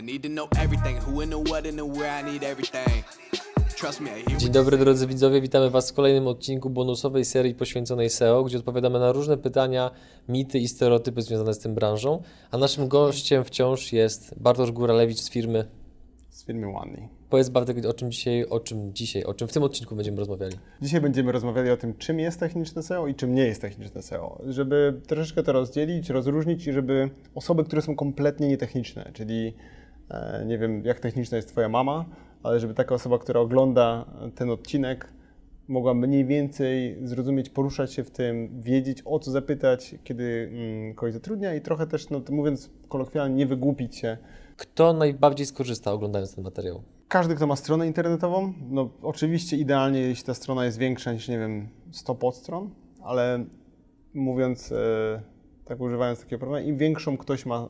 [0.00, 3.04] I need to know everything, who and the what and the where I need everything.
[4.38, 8.98] Dzień dobry drodzy widzowie, witamy Was w kolejnym odcinku bonusowej serii poświęconej SEO, gdzie odpowiadamy
[8.98, 9.90] na różne pytania,
[10.28, 12.22] mity i stereotypy związane z tym branżą.
[12.50, 15.64] A naszym gościem wciąż jest Bartosz Góralewicz z firmy.
[16.30, 17.08] z firmy OneLee.
[17.30, 20.56] Powiedz Bartek, o czym dzisiaj, o czym dzisiaj, o czym w tym odcinku będziemy rozmawiali.
[20.82, 24.42] Dzisiaj będziemy rozmawiali o tym, czym jest techniczne SEO i czym nie jest techniczne SEO.
[24.48, 29.54] Żeby troszeczkę to rozdzielić, rozróżnić i żeby osoby, które są kompletnie nietechniczne, czyli
[30.46, 32.04] nie wiem, jak techniczna jest Twoja mama,
[32.42, 35.12] ale żeby taka osoba, która ogląda ten odcinek,
[35.68, 41.12] mogła mniej więcej zrozumieć, poruszać się w tym, wiedzieć o co zapytać, kiedy mm, kogoś
[41.12, 44.16] zatrudnia i trochę też, no, mówiąc kolokwialnie, nie wygłupić się
[44.56, 46.82] Kto najbardziej skorzysta oglądając ten materiał?
[47.08, 51.38] Każdy, kto ma stronę internetową, no oczywiście idealnie, jeśli ta strona jest większa niż, nie
[51.38, 52.70] wiem, 100 podstron,
[53.02, 53.44] ale
[54.14, 55.22] mówiąc, e,
[55.68, 57.68] tak używając takiego porównania, im większą ktoś ma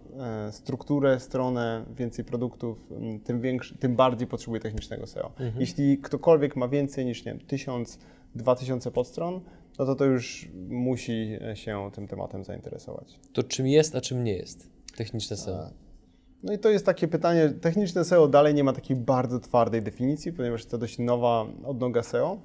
[0.49, 2.89] e, strukturę, stronę, więcej produktów,
[3.25, 5.33] tym, większy, tym bardziej potrzebuje technicznego SEO.
[5.59, 7.99] Jeśli ktokolwiek ma więcej niż, nie wiem, 1000,
[8.35, 9.41] 2000 podstron,
[9.79, 13.21] no to to już musi się tym tematem zainteresować.
[13.33, 15.71] To czym jest, a czym nie jest techniczne SEO?
[16.43, 20.33] No i to jest takie pytanie, techniczne SEO dalej nie ma takiej bardzo twardej definicji,
[20.33, 22.39] ponieważ to dość nowa odnoga SEO,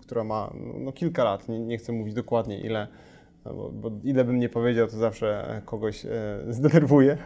[0.00, 2.88] która ma no, kilka lat, nie, nie chcę mówić dokładnie ile,
[3.44, 6.10] no bo, bo ile bym nie powiedział, to zawsze kogoś e,
[6.48, 7.16] zdenerwuje.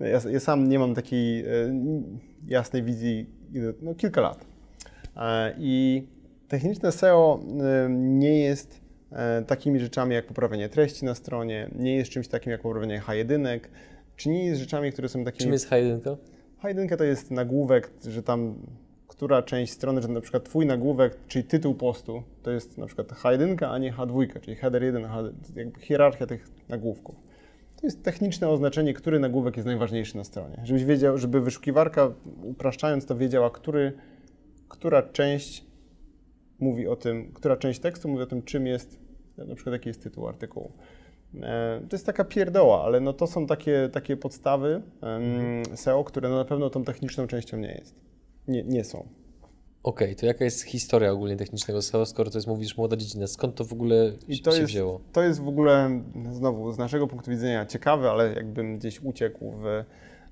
[0.00, 1.46] Ja, ja sam nie mam takiej e,
[2.46, 3.26] jasnej wizji,
[3.82, 4.46] no kilka lat.
[5.16, 6.06] E, I
[6.48, 7.40] techniczne SEO
[7.88, 8.80] nie jest
[9.46, 13.60] takimi rzeczami jak poprawienie treści na stronie, nie jest czymś takim jak poprawienie H1,
[14.16, 15.42] czy nie jest rzeczami, które są takimi...
[15.42, 16.16] Czym jest H1?
[16.62, 18.54] H1 to jest nagłówek, że tam
[19.18, 23.08] która część strony, że na przykład Twój nagłówek, czyli tytuł postu, to jest na przykład
[23.08, 25.22] H1, a nie H2, czyli header 1, H,
[25.56, 27.16] jakby hierarchia tych nagłówków.
[27.80, 30.60] To jest techniczne oznaczenie, który nagłówek jest najważniejszy na stronie.
[30.64, 33.92] Żebyś wiedział, żeby wyszukiwarka, upraszczając to, wiedziała, który,
[34.68, 35.64] która część
[36.58, 38.98] mówi o tym, która część tekstu mówi o tym, czym jest,
[39.38, 40.72] na przykład jaki jest tytuł artykułu.
[41.42, 46.28] E, To jest taka pierdoła, ale no to są takie, takie podstawy em, SEO, które
[46.28, 48.07] no na pewno tą techniczną częścią nie jest.
[48.48, 49.08] Nie, nie są.
[49.82, 53.26] Okej, to jaka jest historia ogólnie technicznego SEO, skoro to jest, mówisz, młoda dziedzina?
[53.26, 55.00] Skąd to w ogóle I to się jest, wzięło?
[55.12, 56.00] to jest w ogóle
[56.32, 59.66] znowu z naszego punktu widzenia ciekawe, ale jakbym gdzieś uciekł w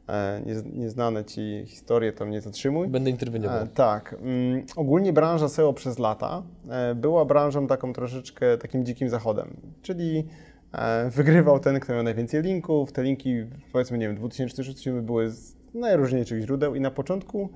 [0.09, 2.88] e, niez- nieznane ci historie, to mnie zatrzymuj.
[2.88, 3.62] Będę interweniował.
[3.62, 4.16] E, tak.
[4.22, 10.26] Mm, ogólnie branża SEO przez lata e, była branżą taką troszeczkę takim dzikim zachodem, czyli
[10.72, 12.93] e, wygrywał ten, kto miał najwięcej linków.
[12.93, 13.34] Te linki,
[13.72, 17.49] powiedzmy, nie wiem, 2006 były z najróżniejszych źródeł i na początku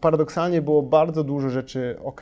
[0.00, 2.20] paradoksalnie było bardzo dużo rzeczy ok,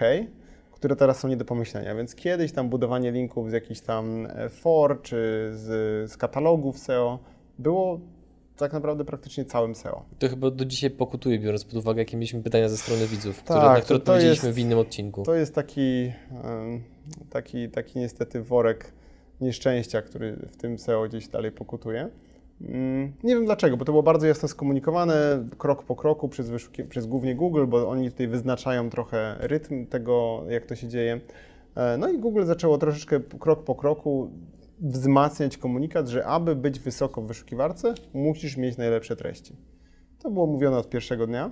[0.72, 1.94] które teraz są nie do pomyślenia.
[1.94, 5.16] Więc kiedyś tam budowanie linków z jakichś tam e, for czy
[5.54, 7.18] z, z katalogów SEO
[7.58, 8.00] było
[8.56, 10.02] tak naprawdę praktycznie całym SEO.
[10.18, 13.60] To chyba do dzisiaj pokutuje, biorąc pod uwagę, jakie mieliśmy pytania ze strony widzów, które,
[13.60, 15.22] Tak, na które odpowiedzieliśmy jest- w innym odcinku.
[15.22, 16.12] To jest taki,
[17.30, 18.92] taki, taki niestety worek
[19.40, 22.08] nieszczęścia, który w tym SEO gdzieś dalej pokutuje.
[22.60, 26.50] Mm, Nie wiem dlaczego, bo to było bardzo jasno skomunikowane, krok po kroku przez,
[26.88, 31.20] przez głównie Google, bo oni tutaj wyznaczają trochę rytm tego, jak to się dzieje.
[31.74, 34.30] E, No i Google zaczęło troszeczkę krok po kroku
[34.80, 39.56] wzmacniać komunikat, że aby być wysoko w wyszukiwarce, musisz mieć najlepsze treści.
[40.18, 41.50] To było mówione od pierwszego dnia.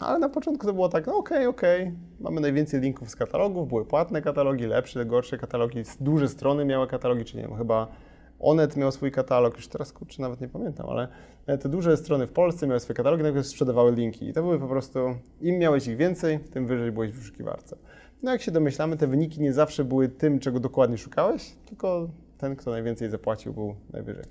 [0.00, 3.84] Ale na początku to było tak, no okej, okej, mamy najwięcej linków z katalogów, były
[3.84, 7.88] płatne katalogi, lepsze, gorsze katalogi, duże strony miały katalogi, czy nie wiem, chyba
[8.40, 11.08] Onet miał swój katalog, już teraz kurczę nawet nie pamiętam, ale
[11.58, 14.68] te duże strony w Polsce miały swoje katalogi, najpierw sprzedawały linki i to były po
[14.68, 14.98] prostu,
[15.40, 17.76] im miałeś ich więcej, tym wyżej byłeś w wyszukiwarce.
[18.22, 22.08] No jak się domyślamy, te wyniki nie zawsze były tym, czego dokładnie szukałeś, tylko
[22.38, 24.24] ten, kto najwięcej zapłacił, był najwyżej.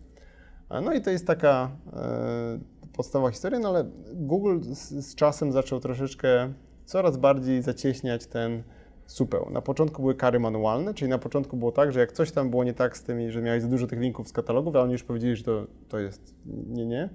[0.83, 2.59] No i to jest taka e,
[2.93, 6.53] podstawowa historia, no ale Google z, z czasem zaczął troszeczkę
[6.85, 8.63] coraz bardziej zacieśniać ten
[9.07, 9.49] supeł.
[9.51, 12.63] Na początku były kary manualne, czyli na początku było tak, że jak coś tam było
[12.63, 15.03] nie tak z tymi, że miałeś za dużo tych linków z katalogów, a oni już
[15.03, 17.09] powiedzieli, że to, to jest nie, nie,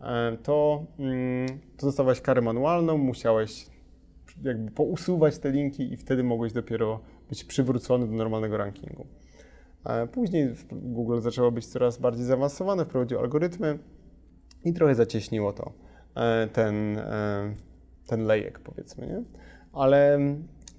[0.00, 3.66] e, to, mm, to dostawałeś karę manualną, musiałeś
[4.42, 9.06] jakby pousuwać te linki i wtedy mogłeś dopiero być przywrócony do normalnego rankingu.
[9.86, 13.78] E, Później Google zaczęło być coraz bardziej zaawansowane, wprowadził algorytmy
[14.64, 15.72] i trochę zacieśniło to,
[16.14, 17.00] e, ten,
[18.06, 19.22] ten lejek powiedzmy, nie?
[19.72, 20.18] Ale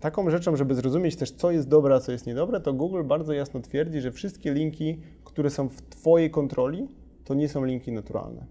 [0.01, 3.33] taką rzeczą, żeby zrozumieć też, co jest dobre, a co jest niedobre, to Google bardzo
[3.33, 6.87] jasno twierdzi, że wszystkie linki, które są w Twojej kontroli,
[7.23, 8.45] to nie są linki naturalne.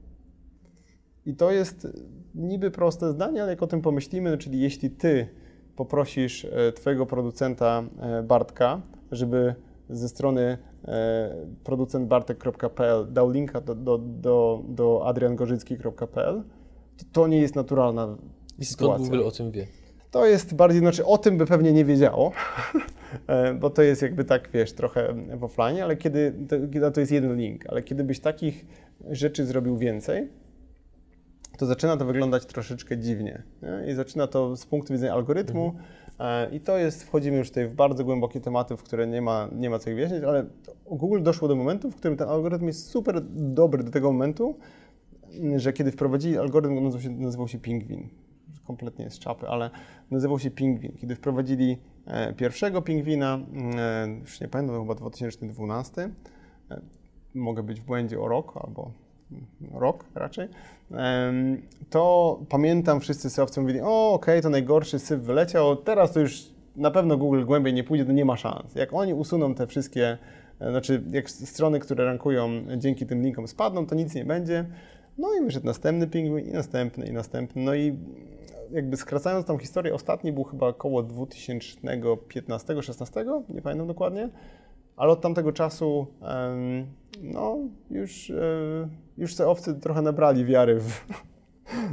[1.27, 1.87] I to jest
[2.35, 5.29] niby proste zdanie, ale jak o tym pomyślimy, czyli jeśli Ty
[5.77, 8.81] poprosisz e, Twojego producenta e, Bartka,
[9.13, 9.55] żeby
[9.91, 16.43] ze strony e, producentbartek.pl dał linka do, do, do, do adriangorzycki.pl,
[17.13, 19.07] to nie jest naturalna skąd sytuacja.
[19.07, 19.67] Google o tym wie?
[20.11, 22.33] To jest bardziej, znaczy o tym by pewnie nie wiedziało,
[23.27, 26.33] e, bo to jest jakby tak, wiesz, trochę w offline, ale kiedy,
[26.81, 28.67] to, to jest jeden link, ale kiedy byś takich
[29.11, 30.29] rzeczy zrobił więcej,
[31.59, 33.43] to zaczyna to wyglądać troszeczkę dziwnie.
[33.63, 33.93] Nie?
[33.93, 35.75] I zaczyna to z punktu widzenia algorytmu
[36.19, 39.49] e, i to jest, wchodzimy już tutaj w bardzo głębokie tematy, w które nie ma,
[39.53, 40.47] nie ma co ich wyjaśnić, ale
[40.87, 44.59] Google doszło do momentu, w którym ten algorytm jest super dobry do tego momentu,
[45.57, 48.09] że kiedy wprowadzili algorytm, on nazywał się, nazywał się Pingwin.
[48.71, 49.71] Kompletnie z czapy, ale
[50.11, 50.93] nazywał się Pingwin.
[51.01, 53.39] Kiedy wprowadzili e, pierwszego pingwina,
[53.77, 56.11] e, już nie pamiętam, to chyba 2012,
[56.71, 56.81] e,
[57.35, 58.91] mogę być w błędzie o rok albo
[59.33, 60.49] mm, rok raczej,
[61.91, 66.91] to pamiętam wszyscy seowcy mówili, o okej, to najgorszy syf wyleciał, teraz to już na
[66.91, 68.75] pewno Google głębiej nie pójdzie, to nie ma szans.
[68.75, 70.19] Jak oni usuną te wszystkie,
[70.71, 74.67] znaczy jak strony, które rankują dzięki tym linkom spadną, to nic nie będzie.
[75.19, 77.63] No i wyszedł następny pingwin i następny i następny.
[77.63, 77.99] No i
[78.73, 84.29] jakby skracając tą historię, ostatni był chyba około 2015-16, nie pamiętam dokładnie,
[84.97, 86.07] ale od tamtego czasu
[87.23, 87.59] no
[87.91, 88.89] już, e,
[89.19, 91.07] już seowcy trochę nabrali wiary w,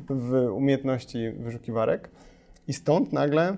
[0.30, 2.10] w umiejętności wyszukiwarek
[2.68, 3.58] i stąd nagle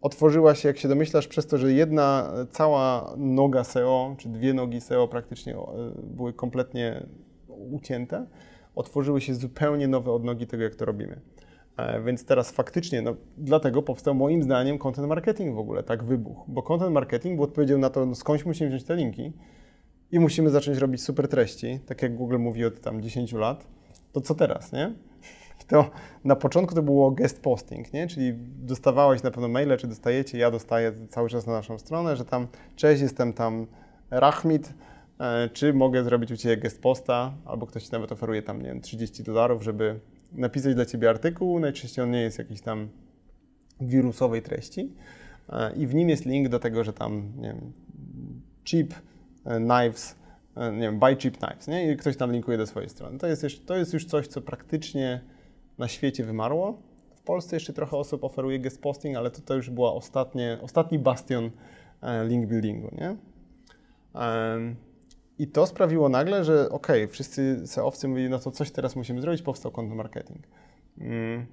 [0.00, 4.54] otworzyła się, jak się domyślasz, przez to, że jedna e, cała noga SEO, czy dwie
[4.54, 5.58] nogi SEO praktycznie e,
[6.02, 7.06] były kompletnie
[7.48, 8.26] ucięte,
[8.74, 11.20] otworzyły się zupełnie nowe odnogi tego, jak to robimy.
[11.78, 16.52] E, Więc teraz faktycznie, no, dlatego powstał moim zdaniem content marketing w ogóle, tak wybuchł.
[16.52, 19.32] Bo content marketing był odpowiedzią na to, no, skądś musimy wziąć te linki
[20.12, 23.66] i musimy zacząć robić super treści, tak jak Google mówi od tam 10 lat.
[24.12, 24.92] To co teraz, nie?
[25.68, 25.90] To
[26.24, 28.06] na początku to było guest posting, nie?
[28.06, 32.24] Czyli dostawałeś na pewno maile, czy dostajecie, ja dostaję cały czas na naszą stronę, że
[32.24, 32.46] tam
[32.76, 33.66] cześć, jestem tam
[34.10, 34.74] Rachmit,
[35.20, 38.80] e, czy mogę zrobić u Ciebie guest posta, albo ktoś nawet oferuje tam, nie wiem,
[38.80, 40.00] 30 dolarów, żeby
[40.32, 42.88] napisać dla Ciebie artykuł, najczęściej on nie jest jakiś tam
[43.80, 44.92] wirusowej treści
[45.48, 47.72] e, i w nim jest link do tego, że tam, nie wiem,
[48.70, 48.94] cheap
[49.44, 50.16] e, knives,
[50.56, 51.92] e, nie wiem, buy cheap knives, nie?
[51.92, 53.18] I ktoś tam linkuje do swojej strony.
[53.18, 55.20] To jest, to jest już coś, co praktycznie
[55.78, 56.78] na świecie wymarło.
[57.14, 60.98] W Polsce jeszcze trochę osób oferuje guest posting, ale to, to już była ostatnie, ostatni
[60.98, 61.50] bastion
[62.28, 63.16] link buildingu, nie?
[65.38, 69.42] I to sprawiło nagle, że okej, wszyscy SEOwcy mówili, no to coś teraz musimy zrobić,
[69.42, 70.46] powstał content marketing.
[70.98, 71.46] Mm,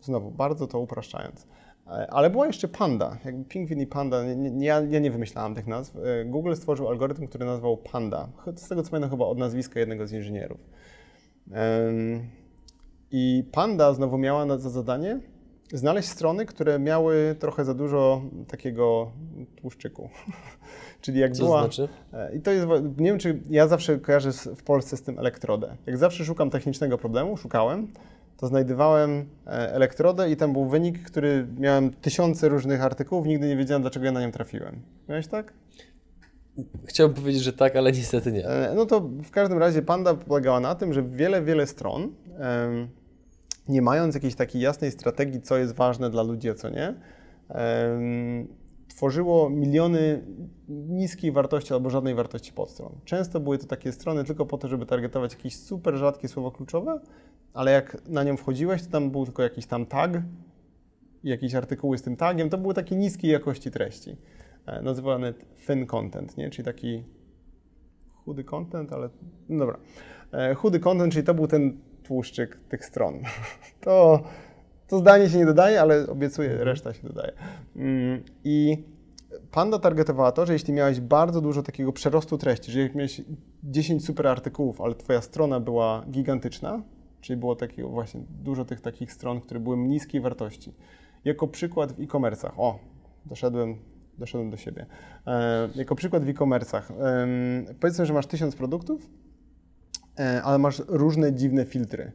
[0.00, 1.46] Znowu, bardzo to upraszczając.
[1.86, 4.24] E, Ale była jeszcze Panda, jakby Pingwin i Panda,
[4.58, 5.96] ja, ja nie wymyślałem tych nazw.
[5.96, 10.06] E, Google stworzył algorytm, który nazwał Panda, z tego co pamiętam chyba od nazwiska jednego
[10.06, 10.60] z inżynierów.
[13.10, 15.20] I Panda znowu miała za zadanie
[15.72, 19.12] znaleźć strony, które miały trochę za dużo takiego
[19.56, 20.10] tłuszczyku.
[21.00, 21.60] Czyli jak Co była...
[21.60, 21.88] znaczy?
[22.12, 22.66] E, I to jest,
[22.98, 25.76] nie wiem, czy ja zawsze kojarzę w Polsce z tym elektrodę.
[25.86, 27.88] Jak zawsze szukam technicznego problemu, szukałem,
[28.36, 29.10] to znajdowałem
[29.46, 34.06] e, elektrodę i tam był wynik, który miałem tysiące różnych artykułów, nigdy nie wiedziałem, dlaczego
[34.06, 34.82] ja na nią trafiłem.
[35.08, 35.52] Miałeś tak?
[36.84, 38.46] Chciałbym powiedzieć, że tak, ale niestety nie.
[38.46, 42.12] E, No to w każdym razie Panda polegała na tym, że wiele, wiele stron,
[43.68, 46.94] nie mając jakiejś takiej jasnej strategii, co jest ważne dla ludzi, a co nie,
[48.88, 50.24] tworzyło miliony
[50.68, 52.92] niskiej wartości albo żadnej wartości podstron.
[53.04, 57.00] Często były to takie strony tylko po to, żeby targetować jakieś super rzadkie słowo kluczowe,
[57.54, 60.22] ale jak na nią wchodziłeś, to tam był tylko jakiś tam tag
[61.24, 62.50] jakieś artykuły z tym tagiem.
[62.50, 64.16] To były takie niskiej jakości treści.
[64.66, 65.34] E, Nazywane
[65.66, 66.50] thin content, nie?
[66.50, 67.04] czyli taki
[68.24, 69.08] chudy content, ale
[69.48, 69.78] no dobra.
[70.32, 71.78] E, Chudy content, czyli to był ten
[72.10, 73.14] tłuszczyk tych stron.
[73.80, 74.22] To,
[74.88, 77.32] to zdanie się nie dodaje, ale obiecuję, reszta się dodaje.
[77.76, 78.84] Mm, I
[79.50, 83.20] Panda targetowała to, że jeśli miałeś bardzo dużo takiego przerostu treści, że jak miałeś
[83.64, 86.82] 10 super artykułów, ale twoja strona była gigantyczna,
[87.20, 90.74] czyli było takiego właśnie dużo tych takich stron, które były niskiej wartości.
[91.24, 92.78] Jako przykład w e-commerce'ach, o,
[93.26, 93.76] doszedłem,
[94.18, 94.86] doszedłem do siebie.
[95.26, 99.29] E, jako przykład w e-commerce'ach, em, powiedzmy, że masz 1000 produktów, e,
[100.44, 102.12] ale masz różne dziwne filtry,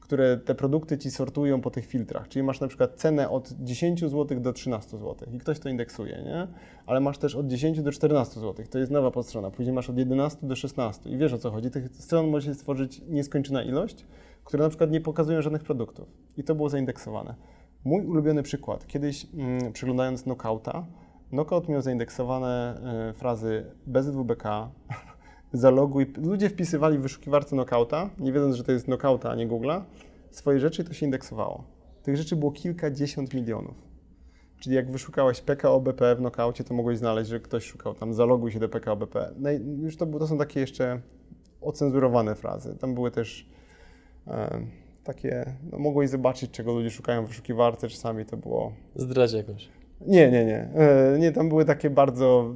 [0.00, 2.28] które te produkty ci sortują po tych filtrach.
[2.28, 6.22] Czyli masz na przykład cenę od 10 zł do 13 zł i ktoś to indeksuje,
[6.24, 6.48] nie?
[6.86, 9.50] Ale masz też od 10 do 14 zł, to jest nowa podstrona.
[9.50, 11.70] Później masz od 11 do 16 i wiesz o co chodzi.
[11.70, 14.06] Tych stron może stworzyć nieskończona ilość,
[14.44, 16.08] które na przykład nie pokazują żadnych produktów.
[16.36, 17.34] I to było zaindeksowane.
[17.84, 18.86] Mój ulubiony przykład.
[18.86, 20.86] Kiedyś mm, przeglądając Knockouta,
[21.32, 22.80] Knockout miał zaindeksowane
[23.10, 24.44] y, frazy bez WBK,
[25.52, 26.06] zaloguj.
[26.16, 29.82] Ludzie wpisywali w wyszukiwarce Knockouta, nie wiedząc, że to jest Knockouta, a nie Google'a,
[30.30, 31.64] swoje rzeczy i to się indeksowało.
[32.02, 33.74] Tych rzeczy było kilkadziesiąt milionów.
[34.60, 38.58] Czyli jak wyszukałeś PKOBP w Knockoutie, to mogłeś znaleźć, że ktoś szukał tam zaloguj się
[38.58, 39.32] do PKOBP.
[39.38, 41.00] No i już to, to są takie jeszcze
[41.60, 42.76] ocenzurowane frazy.
[42.78, 43.48] Tam były też
[44.26, 44.60] e,
[45.04, 48.72] takie, no mogłeś zobaczyć, czego ludzie szukają w wyszukiwarce, czasami to było...
[48.96, 49.68] Zdradź jakąś.
[50.06, 50.70] Nie, nie, nie.
[50.74, 52.54] E, Nie, tam były takie bardzo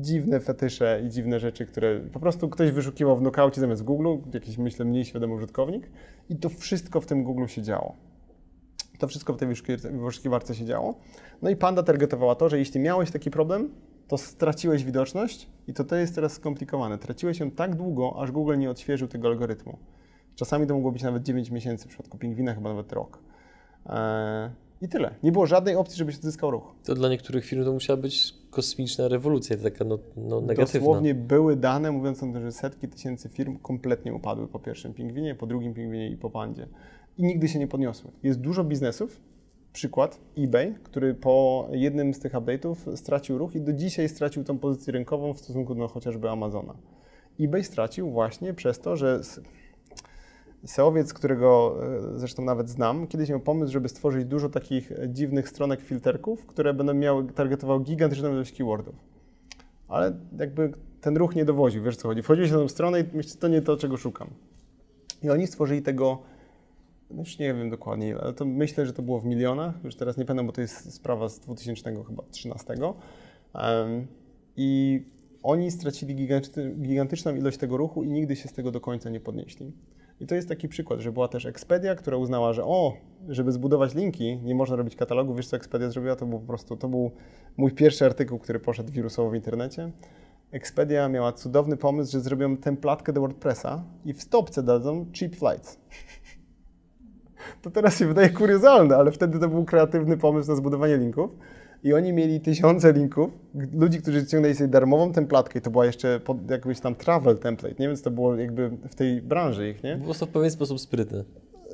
[0.00, 4.58] dziwne fetysze i dziwne rzeczy, które po prostu ktoś wyszukiwał w nokaucie zamiast Google, jakiś
[4.58, 5.90] myślę mniej świadomy użytkownik
[6.28, 7.96] i to wszystko w tym Google się działo.
[8.98, 9.48] To wszystko w tej
[9.92, 10.94] wyszukiwarce się działo.
[11.42, 13.70] No i Panda targetowała to, że jeśli miałeś taki problem,
[14.08, 16.98] to straciłeś widoczność i to to jest teraz skomplikowane.
[16.98, 19.78] Traciłeś ją tak długo, aż Google nie odświeżył tego algorytmu.
[20.34, 23.18] Czasami to mogło być nawet 9 miesięcy, w przypadku pingwina chyba nawet rok.
[23.86, 24.50] Eee,
[24.80, 25.14] I tyle.
[25.22, 26.74] Nie było żadnej opcji, żebyś odzyskał ruch.
[26.84, 30.80] To dla niektórych firm to musiała być kosmiczna rewolucja, taka no, no negatywna.
[30.80, 35.34] Dosłownie były dane mówiące o tym, że setki tysięcy firm kompletnie upadły po pierwszym pingwinie,
[35.34, 36.66] po drugim pingwinie i po pandzie.
[37.18, 38.10] I nigdy się nie podniosły.
[38.22, 39.20] Jest dużo biznesów,
[39.72, 44.58] przykład eBay, który po jednym z tych update'ów stracił ruch i do dzisiaj stracił tą
[44.58, 46.74] pozycję rynkową w stosunku do chociażby Amazona.
[47.40, 49.20] eBay stracił właśnie przez to, że
[50.64, 51.76] SEOwiec, którego
[52.14, 56.46] e, zresztą nawet znam, kiedyś miał pomysł, żeby stworzyć dużo takich e, dziwnych stronek filterków,
[56.46, 58.94] które będą miały, targetowały gigantyczną ilość keywordów
[59.90, 62.22] ale jakby ten ruch nie dowoził, wiesz co chodzi.
[62.22, 64.28] Wchodziłeś na tą stronę i myślisz, to nie to, czego szukam.
[65.22, 66.22] I oni stworzyli tego,
[67.10, 70.16] no już nie wiem dokładnie ale to myślę, że to było w milionach, już teraz
[70.16, 72.74] nie pamiętam, bo to jest sprawa z 2000 chyba 13.
[72.74, 74.06] Em,
[74.56, 75.02] I
[75.42, 79.20] oni stracili giganty, gigantyczną ilość tego ruchu i nigdy się z tego do końca nie
[79.20, 79.72] podnieśli.
[80.20, 82.96] I to jest taki przykład, że była też Expedia, która uznała, że o,
[83.28, 85.34] żeby zbudować linki, nie można robić katalogu.
[85.34, 86.16] Wiesz, co Expedia zrobiła?
[86.16, 87.10] To był po prostu, to był
[87.56, 89.90] mój pierwszy artykuł, który poszedł wirusowo w internecie.
[90.52, 95.78] Expedia miała cudowny pomysł, że zrobią templatkę do WordPressa i w stopce dadzą cheap flights.
[97.62, 101.30] To teraz się wydaje kuriozalne, ale wtedy to był kreatywny pomysł na zbudowanie linków.
[101.84, 103.30] I oni mieli tysiące linków,
[103.72, 107.74] ludzi, którzy ściągnęli sobie darmową templatkę i to była jeszcze pod, jakbyś tam travel template,
[107.78, 107.88] nie?
[107.88, 109.96] Więc to było jakby w tej branży ich, nie?
[109.96, 111.24] Było to w pewien sposób sprytne.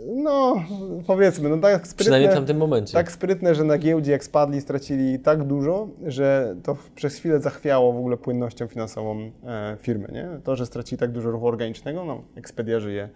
[0.07, 0.65] No,
[1.07, 2.05] powiedzmy, no tak sprytne.
[2.05, 2.93] Przynajmniej w tamtym momencie.
[2.93, 7.93] Tak sprytne, że na giełdzie jak spadli, stracili tak dużo, że to przez chwilę zachwiało
[7.93, 10.09] w ogóle płynnością finansową e, firmy.
[10.13, 10.29] Nie?
[10.45, 13.09] To, że stracili tak dużo ruchu organicznego, no Expedia żyje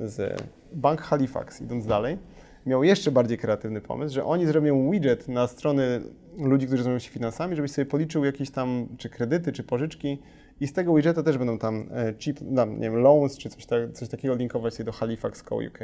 [0.00, 2.18] z Bank Halifax, idąc dalej,
[2.66, 6.00] miał jeszcze bardziej kreatywny pomysł, że oni zrobią widget na strony
[6.38, 10.18] ludzi, którzy zajmują się finansami, żebyś sobie policzył jakieś tam czy kredyty, czy pożyczki
[10.60, 13.66] i z tego widgeta też będą tam e, cheap, tam, nie wiem, loans, czy coś,
[13.66, 15.78] tak, coś takiego linkować sobie do Halifax Co UK.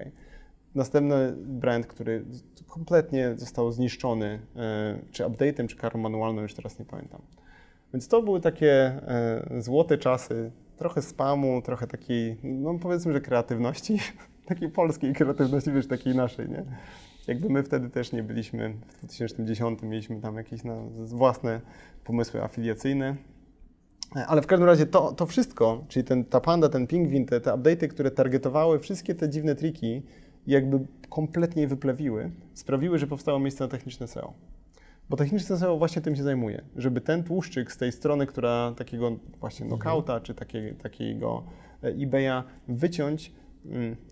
[0.75, 2.25] Następny brand, który
[2.69, 7.23] kompletnie został zniszczony, e, czy update'em, czy karą manualną, już teraz nie pamiętam.
[7.93, 13.99] Więc to były takie e, złote czasy, trochę spamu, trochę takiej, no powiedzmy, że kreatywności,
[14.49, 16.65] takiej polskiej kreatywności, wiesz, takiej naszej, nie?
[17.27, 21.61] Jakby my wtedy też nie byliśmy, w 2010 mieliśmy tam jakieś no, własne
[22.05, 23.17] pomysły afiliacyjne,
[24.27, 27.51] ale w każdym razie to, to wszystko, czyli ten, ta panda, ten pingwin, te, te
[27.51, 30.03] update'y, które targetowały wszystkie te dziwne triki
[30.47, 34.33] jakby kompletnie je wyplewiły, sprawiły, że powstało miejsce na techniczne SEO.
[35.11, 39.17] Bo techniczne SEO właśnie tym się zajmuje, żeby ten tłuszczyk z tej strony, która takiego
[39.41, 41.45] właśnie knockouta, czy takie, takiego
[41.83, 43.33] e, eBaya wyciąć,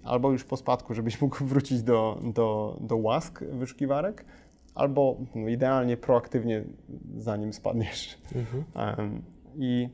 [0.05, 4.25] albo już po spadku, żebyś mógł wrócić do, do, do łask wyszukiwarek,
[4.75, 6.65] albo no, idealnie proaktywnie
[7.17, 8.19] zanim spadniesz.
[8.75, 9.23] Em,
[9.59, 9.89] I,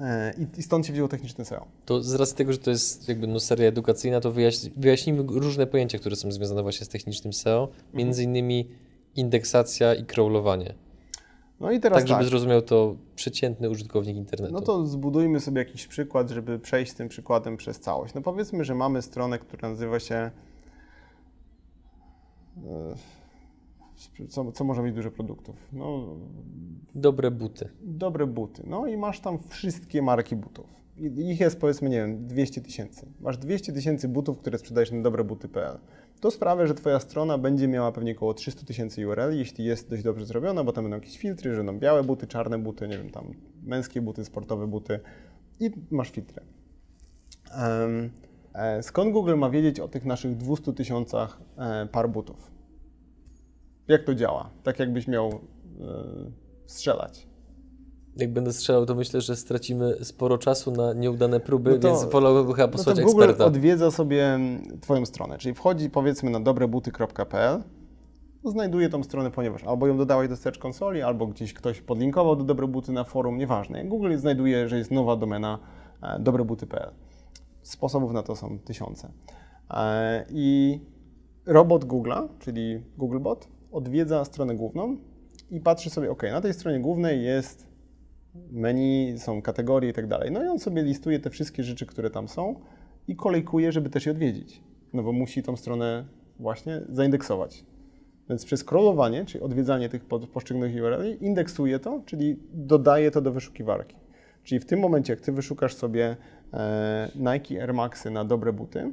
[0.00, 1.66] e, i, I stąd się wzięło techniczne SEO.
[1.84, 5.66] To z racji tego, że to jest jakby no, seria edukacyjna, to wyjaśni, wyjaśnijmy różne
[5.66, 8.68] pojęcia, które są związane właśnie z technicznym SEO, między innymi
[9.16, 10.74] indeksacja i crawlowanie.
[11.60, 14.52] No i teraz Tak, żeby tak, zrozumiał to przeciętny użytkownik internetu.
[14.54, 18.14] no to zbudujmy sobie jakiś przykład, żeby przejść tym przykładem przez całość.
[18.14, 20.30] No powiedzmy, że mamy stronę, która nazywa się
[22.66, 22.94] e,
[24.28, 25.56] co, co może mieć dużo produktów?
[25.72, 26.06] No,
[26.94, 27.68] Dobre buty.
[27.82, 28.62] dobre buty.
[28.66, 30.66] No i masz tam wszystkie marki butów.
[31.16, 33.06] Ich jest powiedzmy, nie wiem, 200 tysięcy.
[33.20, 35.78] Masz 200 tysięcy butów, które sprzedajesz na dobrebuty.pl.
[36.20, 40.02] To sprawia, że Twoja strona będzie miała pewnie około 300 tysięcy URL, jeśli jest dość
[40.02, 43.10] dobrze zrobiona, bo tam będą jakieś filtry, że będą białe buty, czarne buty, nie wiem,
[43.10, 45.00] tam męskie buty, sportowe buty
[45.60, 46.42] i masz filtry.
[48.54, 52.50] E, skąd Google ma wiedzieć o tych naszych 200 tysiącach e, par butów?
[53.88, 54.50] Jak to działa?
[54.62, 55.40] Tak jakbyś miał e,
[56.66, 57.26] strzelać.
[58.16, 62.04] Jak będę strzelał, to myślę, że stracimy sporo czasu na nieudane próby, No to- więc
[62.04, 63.44] wolałbym chyba No posłać to Google eksperta.
[63.44, 67.62] odwiedza sobie mm, Twoją stronę, czyli wchodzi powiedzmy na dobrebuty.pl,
[68.44, 72.44] znajduje tą stronę, ponieważ albo ją dodałeś do Search Consoli, albo gdzieś ktoś podlinkował do
[72.44, 73.84] Dobre Buty na forum, nieważne.
[73.84, 75.58] Google znajduje, że jest nowa domena
[76.02, 76.90] e, dobrebuty.pl.
[77.62, 79.12] Sposobów na to są tysiące.
[79.70, 80.80] E, I
[81.46, 84.96] robot Google'a, czyli Googlebot, odwiedza stronę główną
[85.50, 87.73] i patrzy sobie, ok, na tej stronie głównej jest
[88.50, 90.30] menu, są kategorie i tak dalej.
[90.30, 92.60] No i on sobie listuje te wszystkie rzeczy, które tam są
[93.08, 94.62] i kolejkuje, żeby też je odwiedzić.
[94.92, 96.04] no bo musi tą stronę
[96.38, 97.64] właśnie zaindeksować.
[98.28, 103.96] Więc przez scrollowanie, czyli odwiedzanie tych poszczególnych URL, indeksuje to, czyli dodaje to do wyszukiwarki.
[104.44, 106.16] Czyli w tym momencie, jak ty wyszukasz sobie
[106.52, 108.92] e, Nike Air Maxy na dobre buty,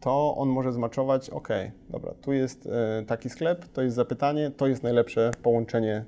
[0.00, 1.48] to on może zmaczować, ok,
[1.90, 6.04] dobra, tu jest e, taki sklep, to jest zapytanie, to jest najlepsze połączenie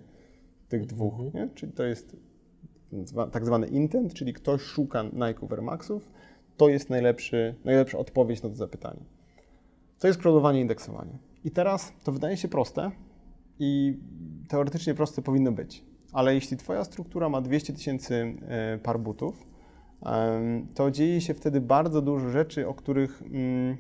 [0.71, 1.33] tych dwóch, mhm.
[1.35, 1.55] nie?
[1.55, 2.17] czyli to jest
[3.33, 6.11] tak zwany intent, czyli ktoś szuka Nike Air Maxów,
[6.57, 9.01] to jest najlepszy, najlepsza odpowiedź na to zapytanie.
[9.99, 11.19] To jest scrollowanie i indeksowanie.
[11.45, 12.91] I teraz to wydaje się proste
[13.59, 13.99] i
[14.49, 19.47] teoretycznie proste powinno być, ale jeśli Twoja struktura ma 200 tysięcy e, par butów,
[20.75, 23.77] to dzieje się wtedy bardzo dużo rzeczy, o których mm,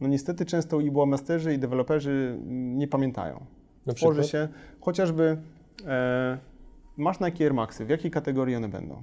[0.00, 3.46] no niestety często i masterzy i deweloperzy mm, nie pamiętają.
[3.86, 4.48] Na Tworzy się
[4.80, 5.36] chociażby
[5.86, 6.38] e,
[6.96, 9.02] masz Nike Air Maxy, w jakiej kategorii one będą?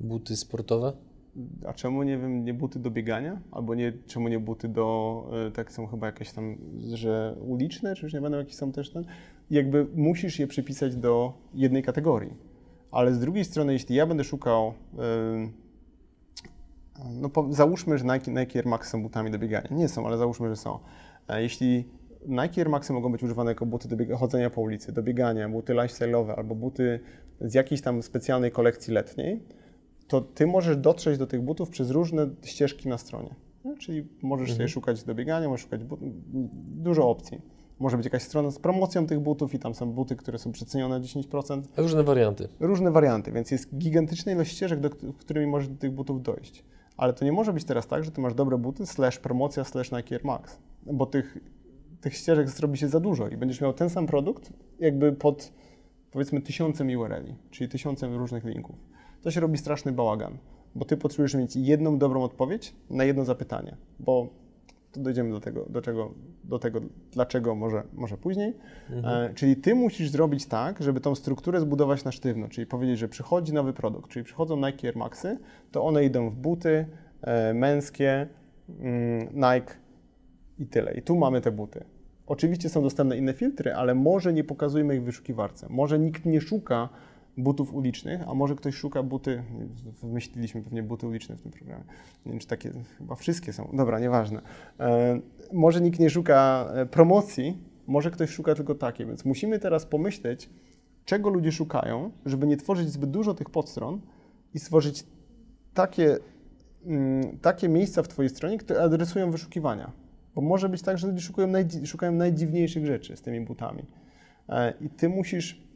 [0.00, 0.92] Buty sportowe?
[1.66, 3.40] A czemu nie wiem, nie buty do biegania?
[3.50, 6.56] Albo nie, czemu nie buty do, e, tak są chyba jakieś tam,
[6.94, 9.04] że uliczne, czy już nie będą jakieś są też ten?
[9.50, 12.34] Jakby musisz je przypisać do jednej kategorii.
[12.90, 14.74] Ale z drugiej strony, jeśli ja będę szukał,
[17.10, 19.68] no po, załóżmy, że Nike, Nike Air Max są butami do biegania.
[19.70, 20.78] Nie są, ale załóżmy, że są.
[21.28, 21.84] E, jeśli
[22.28, 25.74] Nike Air Maxy mogą być używane jako buty do chodzenia po ulicy, do biegania, buty
[25.74, 27.00] lifestyle'owe albo buty
[27.40, 29.42] z jakiejś tam specjalnej kolekcji letniej,
[30.08, 33.34] to ty możesz dotrzeć do tych butów przez różne ścieżki na stronie.
[33.64, 34.56] No, czyli możesz mhm.
[34.56, 36.00] sobie szukać do biegania, możesz szukać but...
[36.82, 37.40] dużo opcji.
[37.78, 40.96] Może być jakaś strona z promocją tych butów i tam są buty, które są przecenione
[40.96, 41.62] o 10%.
[41.76, 42.48] Różne warianty.
[42.60, 46.64] Różne warianty, więc jest gigantyczna ilość ścieżek, do, którymi możesz do tych butów dojść.
[46.96, 49.92] Ale to nie może być teraz tak, że ty masz dobre buty, slash promocja, slash
[49.92, 51.38] Nike Air Max, bo tych,
[52.00, 55.52] tych ścieżek zrobi się za dużo i będziesz miał ten sam produkt jakby pod
[56.10, 58.76] powiedzmy tysiącem URL-i, czyli tysiącem różnych linków.
[59.22, 60.38] To się robi straszny bałagan,
[60.74, 64.28] bo ty potrzebujesz mieć jedną dobrą odpowiedź na jedno zapytanie, bo
[64.92, 66.80] to dojdziemy do tego, do czego, do tego
[67.12, 68.56] dlaczego może, może później.
[68.90, 69.30] Mhm.
[69.30, 73.08] E, czyli ty musisz zrobić tak, żeby tą strukturę zbudować na sztywno, czyli powiedzieć, że
[73.08, 75.38] przychodzi nowy produkt, czyli przychodzą Nike Air Maxy,
[75.72, 76.86] to one idą w buty
[77.22, 78.28] e, męskie,
[78.68, 79.74] mm, Nike
[80.58, 80.94] i tyle.
[80.94, 81.84] I tu mamy te buty.
[82.26, 85.66] Oczywiście są dostępne inne filtry, ale może nie pokazujmy ich w wyszukiwarce.
[85.70, 86.88] Może nikt nie szuka
[87.38, 89.42] butów ulicznych, a może ktoś szuka buty,
[90.02, 91.84] wymyśliliśmy pewnie buty uliczne w tym programie.
[92.26, 94.40] Nie wiem, czy takie, chyba wszystkie są, dobra, nieważne.
[94.80, 95.20] E,
[95.52, 100.50] może nikt nie szuka e, promocji, może ktoś szuka tylko takie, więc musimy teraz pomyśleć,
[101.04, 104.00] czego ludzie szukają, żeby nie tworzyć zbyt dużo tych podstron
[104.54, 105.06] i stworzyć
[105.74, 106.16] takie,
[106.86, 109.92] mm, takie miejsca w Twojej stronie, które adresują wyszukiwania.
[110.34, 113.82] Bo może być tak, że ludzie szukają, najdzi szukają najdziwniejszych rzeczy z tymi butami.
[114.48, 115.68] E, I Ty musisz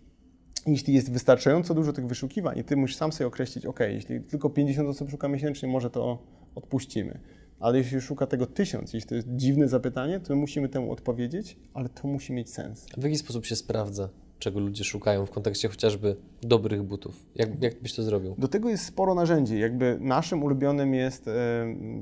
[0.66, 4.50] jeśli jest wystarczająco dużo tych wyszukiwań i ty musisz sam sobie określić, ok, jeśli tylko
[4.50, 6.18] 50 osób szuka miesięcznie, może to
[6.54, 7.18] odpuścimy.
[7.60, 11.56] Ale jeśli szuka tego tysiąc, jeśli to jest dziwne zapytanie, to my musimy temu odpowiedzieć,
[11.74, 12.86] ale to musi mieć sens.
[12.96, 14.08] W jaki sposób się sprawdza?
[14.42, 17.26] Czego ludzie szukają w kontekście chociażby dobrych butów.
[17.34, 18.34] Jak, jak byś to zrobił?
[18.38, 19.58] Do tego jest sporo narzędzi.
[19.58, 21.32] Jakby naszym ulubionym jest e,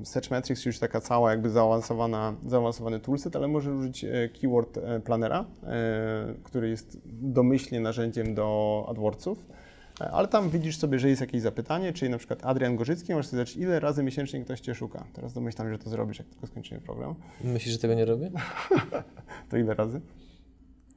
[0.04, 5.00] Searchmetrics, czyli już taka cała jakby zaawansowana, zaawansowany toolset, ale może użyć e, Keyword e,
[5.00, 5.44] Planera,
[6.44, 9.46] który jest domyślnie narzędziem do AdWordsów.
[10.12, 13.56] Ale tam widzisz sobie, że jest jakieś zapytanie, czyli na przykład Adrian Gorzycki, możesz zobaczyć,
[13.56, 15.04] ile razy miesięcznie ktoś Cię szuka.
[15.12, 17.14] Teraz domyślam, że to zrobisz, jak tylko skończymy program.
[17.44, 18.30] Myślisz, że tego nie robię?
[19.50, 20.00] to ile razy?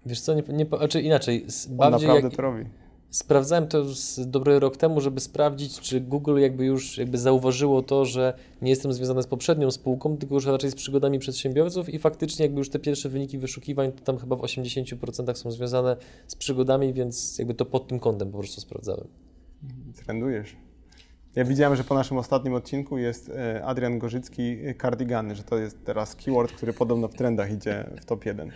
[0.06, 1.46] Wiesz co, nie, nie, znaczy inaczej.
[1.70, 2.66] Bardziej naprawdę jak, to robi.
[3.10, 8.06] Sprawdzałem to z dobry rok temu, żeby sprawdzić, czy Google jakby już jakby zauważyło to,
[8.06, 12.46] że nie jestem związany z poprzednią spółką, tylko już raczej z przygodami przedsiębiorców i faktycznie
[12.46, 16.94] jakby już te pierwsze wyniki wyszukiwań to tam chyba w 80% są związane z przygodami,
[16.94, 19.08] więc jakby to pod tym kątem po prostu sprawdzałem.
[20.06, 20.56] Trendujesz.
[21.36, 25.58] Ja widziałem, że po naszym ostatnim odcinku jest e, Adrian Gorzycki kardigany, e, że to
[25.58, 28.52] jest teraz keyword, który podobno w trendach idzie w top 1.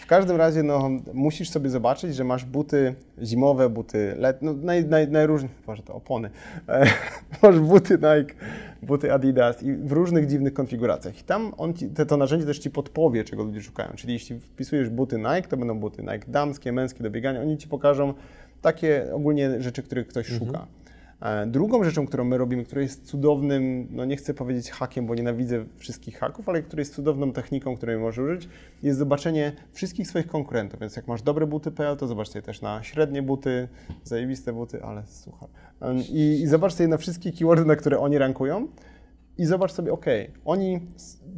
[0.00, 4.84] W każdym razie no, musisz sobie zobaczyć, że masz buty zimowe, buty letnie, no, naj,
[4.84, 6.30] naj, najróżniejsze, może to opony,
[6.68, 6.86] e,
[7.42, 8.34] masz buty Nike,
[8.82, 11.20] buty Adidas i w różnych dziwnych konfiguracjach.
[11.20, 13.92] I tam on ci, te, to narzędzie też Ci podpowie, czego ludzie szukają.
[13.96, 17.68] Czyli jeśli wpisujesz buty Nike, to będą buty Nike damskie, męskie do biegania, oni Ci
[17.68, 18.14] pokażą
[18.62, 20.46] takie ogólnie rzeczy, których ktoś mhm.
[20.46, 20.66] szuka.
[21.20, 25.14] E, drugą rzeczą, którą my robimy, która jest cudownym, no nie chcę powiedzieć hakiem, bo
[25.14, 28.48] nienawidzę wszystkich haków, ale która jest cudowną techniką, której możesz użyć,
[28.82, 30.80] jest zobaczenie wszystkich swoich konkurentów.
[30.80, 33.68] Więc jak masz dobre buty.pl, to zobacz sobie też na średnie buty,
[34.04, 35.48] zajebiste buty, ale słuchaj.
[36.08, 38.68] I, i zobacz sobie na wszystkie keywordy, na które oni rankują
[39.38, 40.06] i zobacz sobie, ok,
[40.44, 40.80] oni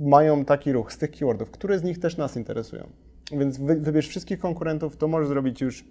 [0.00, 2.88] mają taki ruch z tych keywordów, które z nich też nas interesują.
[3.32, 5.84] Więc wy, wybierz wszystkich konkurentów, to możesz zrobić już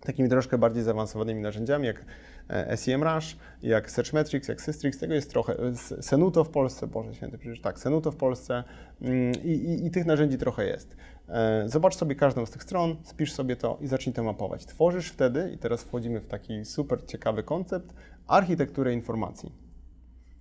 [0.00, 2.04] takimi troszkę bardziej zaawansowanymi narzędziami, jak
[2.48, 5.56] e, SEMrush, jak Searchmetrics, jak Systrix, tego jest trochę,
[6.00, 8.64] Senuto w Polsce, Boże Święty, przecież tak, Senuto w Polsce
[9.02, 10.96] mm, i, i, i tych narzędzi trochę jest.
[11.28, 14.66] E, zobacz sobie każdą z tych stron, spisz sobie to i zacznij to mapować.
[14.66, 17.94] Tworzysz wtedy, i teraz wchodzimy w taki super ciekawy koncept,
[18.26, 19.52] architekturę informacji.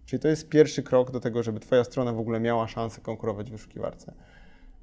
[0.05, 3.49] Czyli to jest pierwszy krok do tego, żeby Twoja strona w ogóle miała szansę konkurować
[3.49, 4.13] w wyszukiwarce.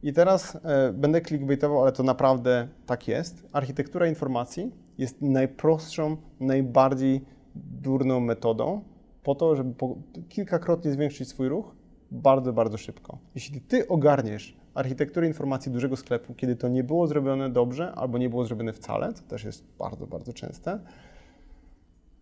[0.03, 3.47] I teraz e, będę clickbaitował, ale to naprawdę tak jest.
[3.53, 8.81] Architektura informacji jest najprostszą, najbardziej durną metodą
[9.23, 9.97] po to, żeby po,
[10.29, 11.75] kilkakrotnie zwiększyć swój ruch
[12.11, 13.19] bardzo, bardzo szybko.
[13.35, 18.31] Jeśli Ty ogarniesz architekturę informacji dużego sklepu, kiedy to nie było zrobione dobrze albo nie
[18.31, 20.81] było zrobione wcale, co też jest bardzo, bardzo częste,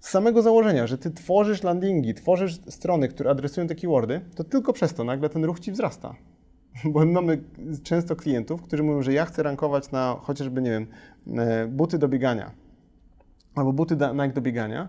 [0.00, 4.72] z samego założenia, że ty tworzysz landingi, tworzysz strony, które adresują te keywordy, to tylko
[4.72, 6.14] przez to nagle ten ruch ci wzrasta.
[6.92, 7.42] Bo my mamy
[7.82, 10.86] często klientów, którzy mówią, że ja chcę rankować na chociażby, nie wiem,
[11.38, 12.64] e, buty do biegania
[13.54, 14.88] albo buty Nike do biegania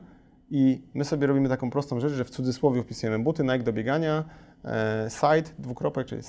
[0.51, 4.23] i my sobie robimy taką prostą rzecz, że w cudzysłowie wpisujemy buty Nike do biegania,
[4.65, 6.21] e, site, dwukropek, czyli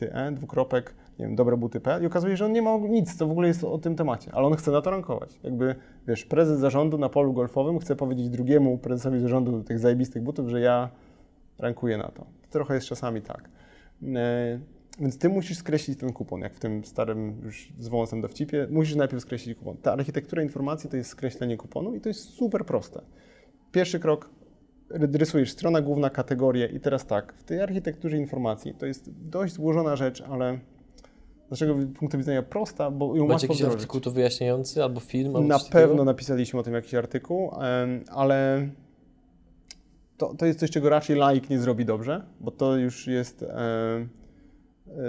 [0.00, 3.26] e, dwukropek, nie wiem, dobre buty.pl i okazuje się, że on nie ma nic, co
[3.26, 5.40] w ogóle jest o tym temacie, ale on chce na to rankować.
[5.42, 5.74] Jakby,
[6.08, 10.60] wiesz, prezes zarządu na polu golfowym chce powiedzieć drugiemu prezesowi zarządu tych zajebistych butów, że
[10.60, 10.90] ja
[11.58, 12.24] rankuję na to.
[12.42, 13.48] to trochę jest czasami tak.
[14.16, 14.58] E,
[15.00, 18.66] więc ty musisz skreślić ten kupon, jak w tym starym już z wąsem dowcipie.
[18.70, 19.76] Musisz najpierw skreślić kupon.
[19.76, 23.02] Ta architektura informacji to jest skreślenie kuponu i to jest super proste.
[23.72, 24.30] Pierwszy krok,
[24.90, 29.96] rysujesz strona główna, kategorie i teraz tak, w tej architekturze informacji to jest dość złożona
[29.96, 30.58] rzecz, ale
[31.46, 33.76] z naszego punktu widzenia prosta, bo ją Macie łatwo jakiś wdrożyć.
[33.76, 35.36] artykuł to wyjaśniający albo film?
[35.36, 37.50] Albo Na pewno napisaliśmy o tym jakiś artykuł,
[38.10, 38.68] ale
[40.16, 43.44] to, to jest coś, czego raczej laik nie zrobi dobrze, bo to już jest...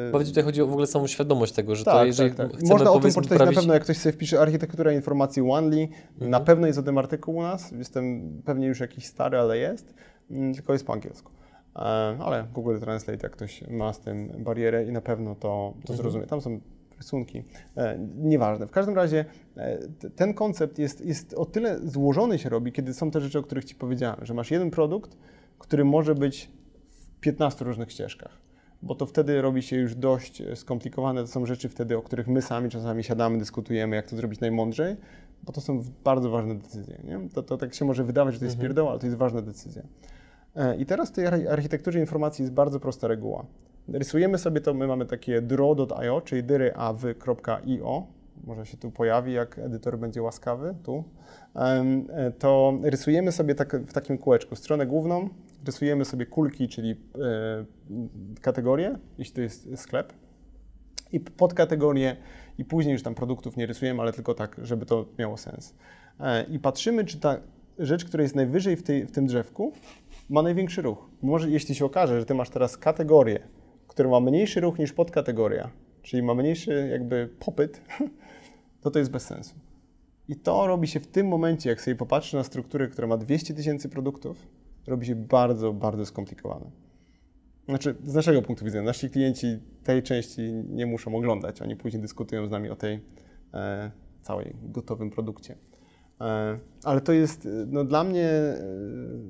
[0.08, 2.52] e, Powiedz, tutaj chodzi o w ogóle samą świadomość tego, że to tak, jeżeli tak,
[2.52, 2.62] tak.
[2.64, 3.56] Można o tym poczytać poprawić...
[3.56, 5.88] na pewno, jak ktoś sobie wpisze architektura informacji Onely.
[6.14, 6.32] Mhm.
[6.32, 7.72] Na pewno jest o tym artykuł u nas.
[7.72, 9.94] Jestem pewnie już jakiś stary, ale jest.
[10.32, 11.32] Mm, Tylko jest po angielsku.
[11.76, 11.80] E,
[12.20, 15.98] Ale Google Translate, jak ktoś ma z tym barierę i na pewno to, to Mhm.
[15.98, 16.26] zrozumie.
[16.28, 16.60] Tam są
[16.98, 17.44] rysunki.
[17.78, 18.68] E, Nieważne.
[18.68, 19.26] W każdym razie
[19.58, 19.78] e,
[20.16, 23.66] ten koncept jest, jest o tyle złożony się robi, kiedy są te rzeczy, o których
[23.66, 25.18] Ci powiedziałem, że masz jeden produkt,
[25.60, 26.52] który może być
[26.90, 28.44] w 15 różnych ścieżkach
[28.84, 31.22] bo to wtedy robi się już dość e, skomplikowane.
[31.22, 34.96] To są rzeczy wtedy, o których my sami czasami siadamy, dyskutujemy, jak to zrobić najmądrzej,
[35.44, 36.98] bo to są bardzo ważne decyzje.
[37.04, 37.30] Nie?
[37.34, 38.70] To, to tak się może wydawać, że to jest Mhm.
[38.70, 39.82] pierdoła, ale to jest ważna decyzja.
[40.56, 43.46] E, I teraz w tej archi- architekturze informacji jest bardzo prosta reguła.
[43.88, 48.08] Rysujemy sobie to, my mamy takie draw.io, czyli dyryawy.io,
[48.44, 51.04] może się tu pojawi, jak edytor będzie łaskawy, tu,
[51.56, 55.30] e, to rysujemy sobie tak, w takim kółeczku stronę główną,
[55.66, 56.96] rysujemy sobie kulki, czyli e,
[58.42, 60.14] kategorie, jeśli to jest sklep,
[61.12, 62.18] i podkategorie,
[62.58, 65.76] i później już tam produktów nie rysujemy, ale tylko tak, żeby to miało sens.
[66.20, 67.38] E, I patrzymy, czy ta
[67.80, 69.74] rzecz, która jest najwyżej w, tej, w tym drzewku,
[70.30, 71.10] ma największy ruch.
[71.22, 73.40] Może jeśli się okaże, że ty masz teraz kategorię,
[73.88, 75.70] która ma mniejszy ruch niż podkategoria,
[76.02, 77.82] czyli ma mniejszy jakby popyt,
[78.82, 79.56] to to jest bez sensu.
[80.28, 83.54] I to robi się w tym momencie, jak sobie popatrzy na strukturę, która ma 200
[83.54, 84.48] tysięcy produktów,
[84.88, 86.72] robi się bardzo, bardzo skomplikowane.
[87.70, 92.48] Znaczy, z naszego punktu widzenia, nasi klienci tej części nie muszą oglądać, oni później dyskutują
[92.48, 93.00] z nami o tej
[93.54, 93.92] e,
[94.22, 95.56] całej gotowym produkcie.
[96.22, 98.58] E, ale to jest no, dla mnie e,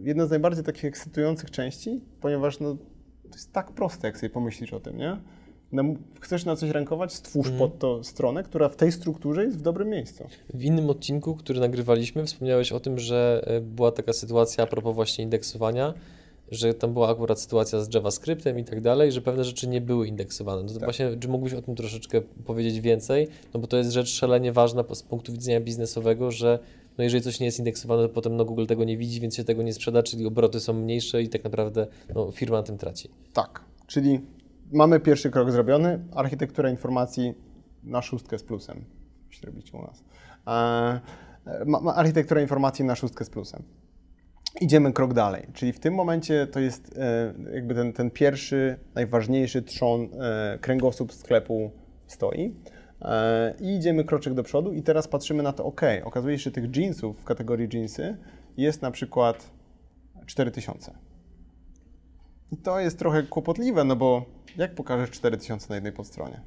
[0.03, 2.75] jedna z najbardziej takich ekscytujących części, ponieważ no,
[3.23, 5.17] to jest tak proste, jak sobie pomyślisz o tym, nie?
[5.73, 5.83] No,
[6.19, 7.69] chcesz na coś rankować, stwórz Mhm.
[7.69, 10.23] pod to stronę, która w tej strukturze jest w dobrym miejscu.
[10.53, 14.95] W innym odcinku, który nagrywaliśmy, wspomniałeś o tym, że e, była taka sytuacja a propos
[14.95, 15.93] właśnie indeksowania,
[16.51, 20.07] że tam była akurat sytuacja z JavaScriptem i tak dalej, że pewne rzeczy nie były
[20.07, 20.61] indeksowane.
[20.63, 20.83] No to Tak.
[20.83, 23.27] właśnie, czy mógłbyś o tym troszeczkę powiedzieć więcej?
[23.53, 26.59] No bo to jest rzecz szalenie ważna z punktu widzenia biznesowego, że
[26.97, 29.43] no jeżeli coś nie jest indeksowane, to potem no Google tego nie widzi, więc się
[29.43, 33.09] tego nie sprzeda, czyli obroty są mniejsze i tak naprawdę no, firma na tym traci.
[33.33, 34.19] Tak, czyli
[34.73, 37.33] mamy pierwszy krok zrobiony, architektura informacji
[37.83, 38.85] na szóstkę z plusem,
[39.25, 40.03] musi robić u nas.
[40.47, 43.63] E, architektura informacji na szóstkę z plusem.
[44.61, 49.61] Idziemy krok dalej, czyli w tym momencie to jest e, jakby ten, ten pierwszy, najważniejszy
[49.61, 51.71] trzon, e, kręgosłup sklepu
[52.07, 52.55] stoi.
[53.59, 56.75] I idziemy kroczek do przodu i teraz patrzymy na to, ok, okazuje się, że tych
[56.75, 58.17] jeansów w kategorii jeansy
[58.57, 59.51] jest na przykład
[60.25, 60.93] 4000.
[62.53, 64.25] I to jest trochę kłopotliwe, no bo
[64.57, 66.41] jak pokażesz 4000 na jednej podstronie?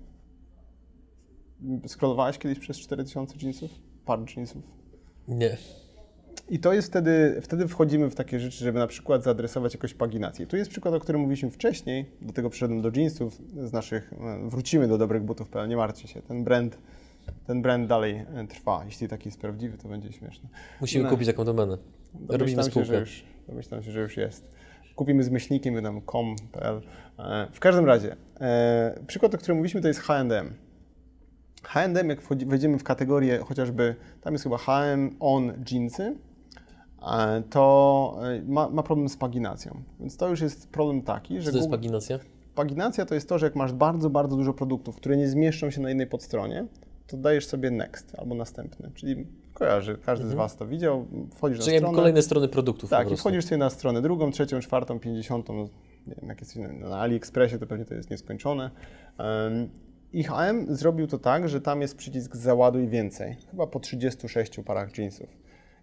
[1.88, 3.70] Scrollowałeś kiedyś przez 4000 jeansów?
[4.04, 4.62] Par jeansów?
[5.28, 5.56] Nie.
[6.50, 10.46] I to jest wtedy, wtedy wchodzimy w takie rzeczy, żeby na przykład zaadresować jakąś paginację.
[10.46, 14.48] Tu jest przykład, o którym mówiliśmy wcześniej, do tego przyszedłem do jeansów z naszych, e,
[14.48, 16.78] wrócimy do dobrych butów.pl, nie martwcie się, ten brand
[17.46, 18.82] ten brand dalej e, trwa.
[18.84, 20.48] Jeśli taki jest prawdziwy, to będzie śmieszne.
[20.80, 21.10] Musimy No.
[21.10, 21.78] kupić taką domenę.
[22.14, 22.86] Robimy Domyślam się, spółkę.
[22.86, 24.48] że już, domyślam się, że już jest.
[24.96, 26.80] Kupimy z myślnikiem, wydam com.pl.
[27.18, 30.54] E, W każdym razie, e, przykład, o którym mówiliśmy, to jest H&M.
[31.62, 36.16] H&M, jak wchodzi, wejdziemy w kategorię chociażby, tam jest chyba H&M on jeansy,
[37.02, 39.82] e, to ma, ma problem z paginacją.
[40.00, 42.18] Więc to już jest problem taki, że Co to jest paginacja?
[42.54, 45.80] Paginacja to jest to, że jak masz bardzo, bardzo dużo produktów, które nie zmieszczą się
[45.80, 46.66] na jednej podstronie,
[47.06, 48.90] to dajesz sobie next albo następny.
[48.94, 49.26] Czyli
[49.60, 51.96] kojarzy, każdy z Was to widział, wchodzisz Czyli na stronę.
[51.96, 55.62] kolejne strony produktów po Tak, i wchodzisz sobie na stronę drugą, trzecią, czwartą, pięćdziesiątą, no,
[56.06, 58.70] nie wiem, jak jest na- na AliExpressie, to pewnie to jest nieskończone.
[59.18, 59.68] Um,
[60.12, 64.98] I H&M zrobił to tak, że tam jest przycisk załaduj więcej, chyba po 36 parach
[64.98, 65.28] jeansów.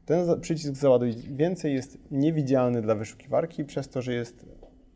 [0.05, 4.45] Ten za- przycisk załaduj więcej jest niewidzialny dla wyszukiwarki przez to, że jest,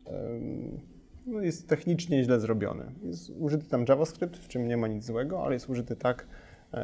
[0.06, 0.80] em,
[1.26, 2.84] no jest technicznie źle zrobiony.
[3.02, 6.26] Jest użyty tam JavaScript, w czym nie ma nic złego, ale jest użyty tak,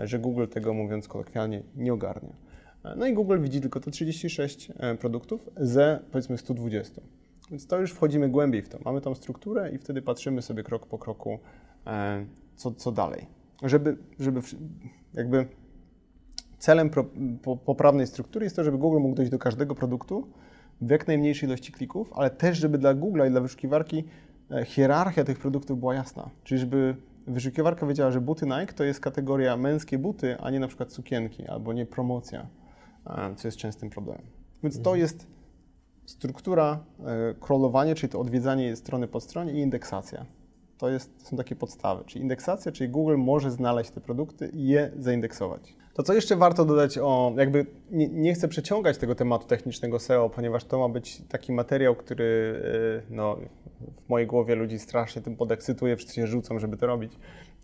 [0.05, 2.33] że Google tego mówiąc kolokwialnie nie ogarnia.
[2.85, 7.03] E, No i Google widzi tylko te 36 e, produktów ze powiedzmy 120.
[7.51, 8.79] Więc to już wchodzimy głębiej w to.
[8.85, 11.39] Mamy tą strukturę i wtedy patrzymy sobie krok po kroku,
[11.87, 13.27] e, co, co dalej.
[13.63, 14.41] Żeby, żeby
[15.15, 15.47] jakby
[16.59, 17.05] celem pro,
[17.43, 20.29] po, poprawnej struktury jest to, żeby Google mógł dojść do każdego produktu
[20.81, 24.05] w jak najmniejszej ilości klików, ale też, żeby dla Google'a i dla wyszukiwarki
[24.51, 26.31] e, hierarchia tych produktów była jasna.
[26.45, 30.69] Czyli żeby wyszukiwarka wiedziała, że buty Nike to jest kategoria męskie buty, a nie na
[30.69, 32.47] przykład sukienki albo nie promocja,
[33.07, 34.27] e, co jest częstym problemem.
[34.63, 35.27] Więc to jest
[36.07, 40.27] struktura, e, crawlowanie, czyli to odwiedzanie strony po stronie i indeksacja.
[40.79, 44.69] To, jest, to są takie podstawy, czyli indeksacja, czyli Google może znaleźć te produkty i
[44.69, 45.77] je zaindeksować.
[45.95, 50.31] To co jeszcze warto dodać o, jakby nie, nie chcę przeciągać tego tematu technicznego SEO,
[50.31, 52.61] ponieważ to ma być taki materiał, który
[53.09, 53.37] e, no,
[54.07, 57.13] w mojej głowie ludzi strasznie tym podekscytuje, wszyscy się rzucą, żeby to robić.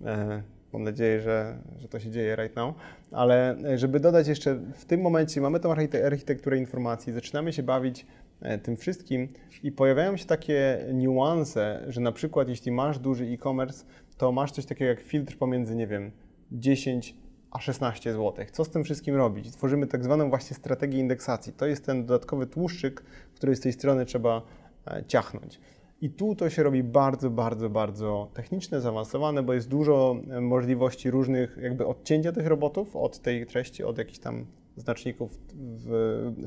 [0.04, 2.74] E, Mam nadzieję, że, że to się dzieje right now.
[3.10, 7.62] Ale e, żeby dodać jeszcze, w tym momencie mamy tą archite- architekturę informacji, zaczynamy się
[7.62, 8.06] bawić
[8.42, 9.28] e, tym wszystkim
[9.62, 13.84] i pojawiają się takie niuanse, że na przykład jeśli masz duży e-commerce,
[14.16, 16.10] to masz coś takiego jak filtr pomiędzy, nie wiem,
[16.52, 17.14] 10
[17.50, 18.46] a 16 zł.
[18.52, 19.50] Co z tym wszystkim robić?
[19.50, 21.52] Tworzymy tak zwaną właśnie strategię indeksacji.
[21.52, 23.02] To jest ten dodatkowy tłuszczyk,
[23.34, 24.42] który z tej strony trzeba
[24.86, 25.60] e, ciachnąć.
[26.00, 31.10] I tu to się robi bardzo, bardzo, bardzo techniczne, zaawansowane, bo jest dużo e, możliwości
[31.10, 35.88] różnych jakby odcięcia tych robotów od tej treści, od jakichś tam znaczników w,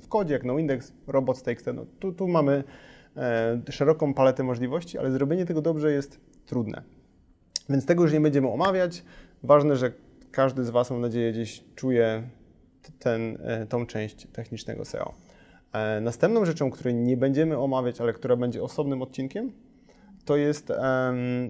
[0.02, 1.66] w kodzie, jak noindex, robots.txt.
[1.74, 2.64] No, tu, tu mamy
[3.18, 6.84] e, szeroką paletę możliwości, ale zrobienie tego dobrze jest trudne.
[7.70, 9.04] Więc tego już nie będziemy omawiać.
[9.44, 9.92] Ważne, że
[10.34, 12.24] każdy z Was, mam nadzieję, gdzieś czuje
[13.00, 15.14] ten, e, tą część technicznego SEO.
[15.74, 19.52] E, Następną rzeczą, której nie będziemy omawiać, ale która będzie osobnym odcinkiem,
[20.26, 20.68] to jest,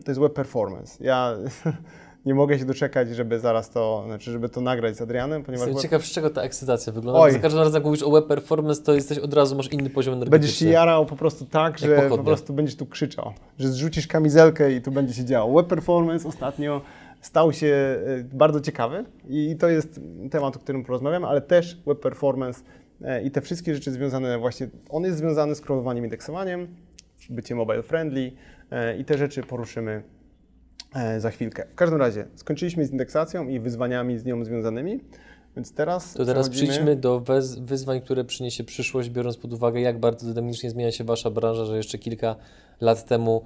[0.06, 1.04] to jest web performance.
[1.04, 1.38] Ja
[2.26, 5.74] nie mogę się doczekać, żeby zaraz to, znaczy, żeby to nagrać z Adrianem, ponieważ Jestem
[5.74, 7.19] web, ciekaw, z czego ta ekscytacja wygląda.
[7.19, 7.32] Oj.
[7.32, 10.13] Za każdym razem, jak mówisz o web performance, to jesteś od razu, masz inny poziom
[10.13, 10.39] energetyczny.
[10.39, 14.74] będziesz się jarał po prostu tak, że po prostu będziesz tu krzyczał, że zrzucisz kamizelkę
[14.74, 15.56] i tu będzie się działo.
[15.56, 16.82] Web performance ostatnio
[17.24, 20.00] stał się e, bardzo ciekawy i to jest
[20.32, 22.62] temat, o którym porozmawiamy, ale też web performance
[23.02, 26.68] e, i te wszystkie rzeczy związane właśnie, on jest związany z crawlowaniem, indeksowaniem,
[27.30, 28.32] bycie mobile friendly
[28.72, 30.04] e, i te rzeczy poruszymy
[31.18, 31.66] za chwilkę.
[31.72, 35.00] W każdym razie skończyliśmy z indeksacją i wyzwaniami z nią związanymi,
[35.56, 37.24] więc teraz To teraz przechodzimy- przejdźmy do
[37.62, 41.78] wyzwań, które przyniesie przyszłość, biorąc pod uwagę, jak bardzo dynamicznie zmienia się Wasza branża, że
[41.78, 42.36] jeszcze kilka
[42.82, 43.46] lat temu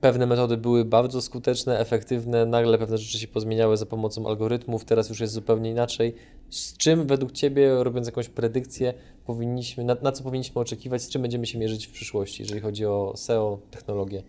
[0.00, 5.08] pewne metody były bardzo skuteczne, efektywne, nagle pewne rzeczy się pozmieniały za pomocą algorytmów, teraz
[5.08, 6.14] już jest zupełnie inaczej.
[6.50, 8.94] Z czym według Ciebie, robiąc jakąś predykcję,
[9.26, 12.86] powinniśmy, na, na co powinniśmy oczekiwać, z czym będziemy się mierzyć w przyszłości, jeżeli chodzi
[12.86, 14.22] o SEO, technologię?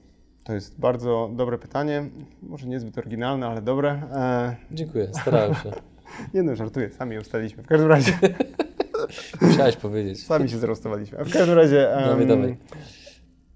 [0.44, 2.10] To jest bardzo dobre pytanie,
[2.44, 3.92] może niezbyt oryginalne, ale dobre.
[4.14, 5.72] E, Dziękuję, starałem się.
[6.34, 7.64] nie no, żartuję, sami ustaliliśmy.
[7.64, 8.20] W każdym razie,
[9.42, 10.24] Musiałeś powiedzieć.
[10.24, 11.20] sami się zrostowaliśmy.
[11.20, 12.58] A w każdym razie, Dawaj, dawaj.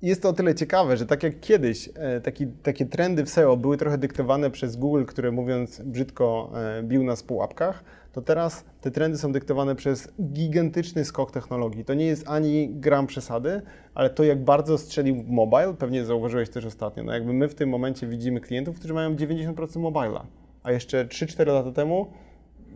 [0.01, 3.57] Jest to o tyle ciekawe, że tak jak kiedyś e, taki, takie trendy w SEO
[3.57, 8.65] były trochę dyktowane przez Google, który mówiąc brzydko e, bił nas po łapkach, to teraz
[8.81, 11.85] te trendy są dyktowane przez gigantyczny skok technologii.
[11.85, 13.61] To nie jest ani gram przesady,
[13.93, 17.69] ale to jak bardzo strzelił mobile, pewnie zauważyłeś też ostatnio, no jakby my w tym
[17.69, 20.21] momencie widzimy klientów, którzy mają 90% mobile'a,
[20.63, 22.07] a jeszcze 3-4 lata temu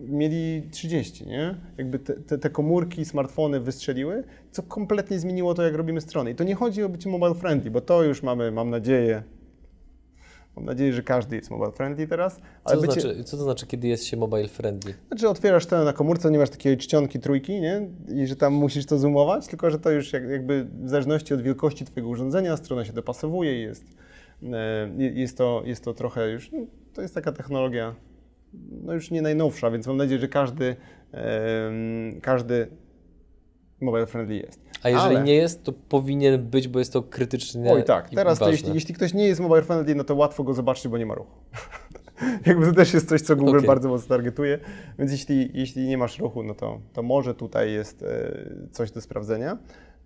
[0.07, 1.55] mieli 30, nie?
[1.77, 6.31] Jakby te, te, te komórki, smartfony wystrzeliły, co kompletnie zmieniło to, jak robimy strony.
[6.31, 9.23] I to nie chodzi o bycie mobile friendly, bo to już mamy, mam nadzieję,
[10.55, 13.67] mam nadzieję, że każdy jest mobile friendly teraz, Co to, bycie, znaczy, co to znaczy,
[13.67, 14.93] kiedy jest się mobile friendly?
[15.07, 17.89] znaczy otwierasz to na komórce, nie masz takiej czcionki trójki, nie?
[18.15, 21.41] I że tam musisz to zoomować, tylko że to już jak, jakby w zależności od
[21.41, 23.85] wielkości Twojego urządzenia, strona się dopasowuje i jest,
[24.53, 26.59] e, jest, to, jest to trochę już, no,
[26.93, 27.95] to jest taka technologia
[28.83, 30.75] no już nie najnowsza, więc mam nadzieję, że każdy,
[32.21, 32.67] każdy
[33.81, 34.61] mobile friendly jest.
[34.83, 38.39] A jeżeli Ale- nie jest, to powinien być, bo jest to krytyczne Oj tak, teraz
[38.39, 41.05] to jeśli, jeśli ktoś nie jest mobile friendly, no to łatwo go zobaczyć, bo nie
[41.05, 41.37] ma ruchu.
[42.45, 43.67] Jakby to też jest coś, co Google Okej.
[43.67, 44.59] bardzo mocno targetuje,
[44.99, 48.31] więc jeśli, jeśli nie masz ruchu, no to, to może tutaj jest e,
[48.71, 49.57] coś do sprawdzenia.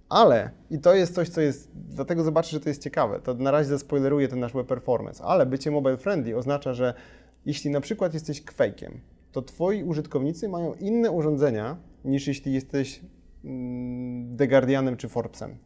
[0.10, 3.52] Ale, i to jest coś, co jest, dlatego zobaczę, że to jest ciekawe, to na
[3.52, 6.94] razie zaspoileruję ten nasz web performance, ale bycie mobile friendly oznacza, że
[7.48, 9.00] jeśli na przykład jesteś kwejkiem,
[9.32, 13.02] to twoi użytkownicy mają inne urządzenia niż jeśli jesteś
[13.46, 15.58] mm, The Guardianem czy Forbesem.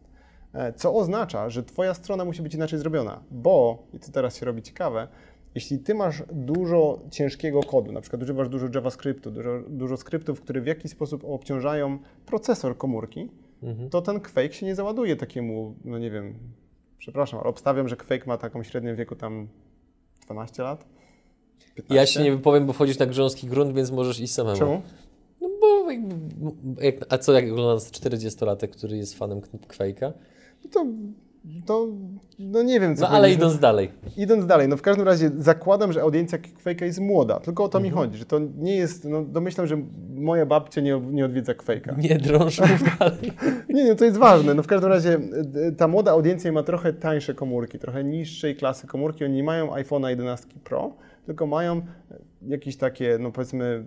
[0.54, 4.46] E, Co oznacza, że Twoja strona musi być inaczej zrobiona, bo, i to teraz się
[4.46, 5.08] robi ciekawe,
[5.56, 10.62] jeśli Ty masz dużo ciężkiego kodu, na przykład używasz dużo JavaScriptu, dużo, dużo skryptów, które
[10.62, 13.30] w jakiś sposób obciążają procesor komórki,
[13.90, 16.34] to ten Quake się nie załaduje takiemu, no nie wiem,
[16.98, 19.48] przepraszam, ale obstawiam, że Quake ma taką średnią wieku tam
[20.26, 20.86] 12 lat.
[21.76, 21.96] 15?
[21.96, 24.58] Ja się nie wypowiem, bo wchodzisz na grząski grunt, więc możesz iść samemu.
[24.58, 24.82] Czemu?
[25.42, 25.92] No bo
[26.82, 30.12] jak, a co jak ogląda 40-latek, który jest fanem Quake'a?
[30.64, 30.86] No to,
[31.66, 31.88] to,
[32.40, 33.38] no nie wiem, co No ale powiedzieć.
[33.38, 33.92] idąc dalej.
[34.18, 37.80] Idąc dalej, no w każdym razie zakładam, że audiencja Quake'a jest młoda, tylko o to
[37.80, 39.82] mi chodzi, że to nie jest, no domyślam, że
[40.16, 41.98] moja babcia nie, nie odwiedza Quake'a.
[41.98, 42.62] Nie drąż,
[43.00, 43.34] dalej.
[43.70, 44.54] Nie, nie, to jest ważne.
[44.54, 45.20] No w każdym razie
[45.70, 49.26] y, ta młoda audiencja ma trochę tańsze komórki, trochę niższej klasy komórki.
[49.26, 50.94] Oni nie mają iPhone'a 11 Pro,
[51.26, 51.82] tylko mają y,
[52.48, 53.86] jakieś takie, no powiedzmy,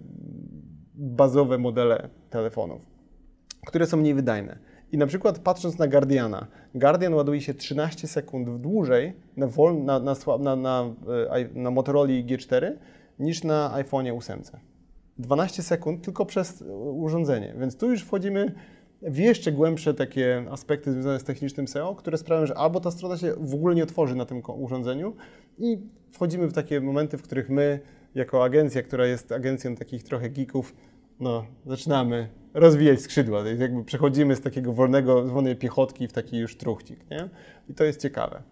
[0.95, 2.87] bazowe modele telefonów,
[3.67, 4.59] które są mniej wydajne.
[4.93, 10.01] I na przykład patrząc na Guardiana, Guardian ładuje się 13 sekund dłużej na, wol, na,
[10.01, 10.85] na, na, na,
[11.41, 12.73] i- na Motorola G4
[13.19, 14.43] niż na iPhone'ie 8.
[15.19, 17.55] 12 sekund tylko przez y, urządzenie.
[17.59, 18.55] Więc tu już wchodzimy
[19.03, 23.17] w jeszcze głębsze takie aspekty związane z technicznym SEO, które sprawiają, że albo ta strona
[23.17, 25.17] się w ogóle nie otworzy na tym urządzeniu
[25.59, 25.79] i
[26.13, 27.81] wchodzimy w takie momenty, w których my,
[28.15, 30.75] jako agencja, która jest agencją takich trochę geeków,
[31.21, 33.49] no, zaczynamy rozwijać skrzydła.
[33.59, 37.29] Jakby przechodzimy z takiego wolnego, wolnej piechotki w taki już truchcik, nie?
[37.69, 38.43] I to jest ciekawe.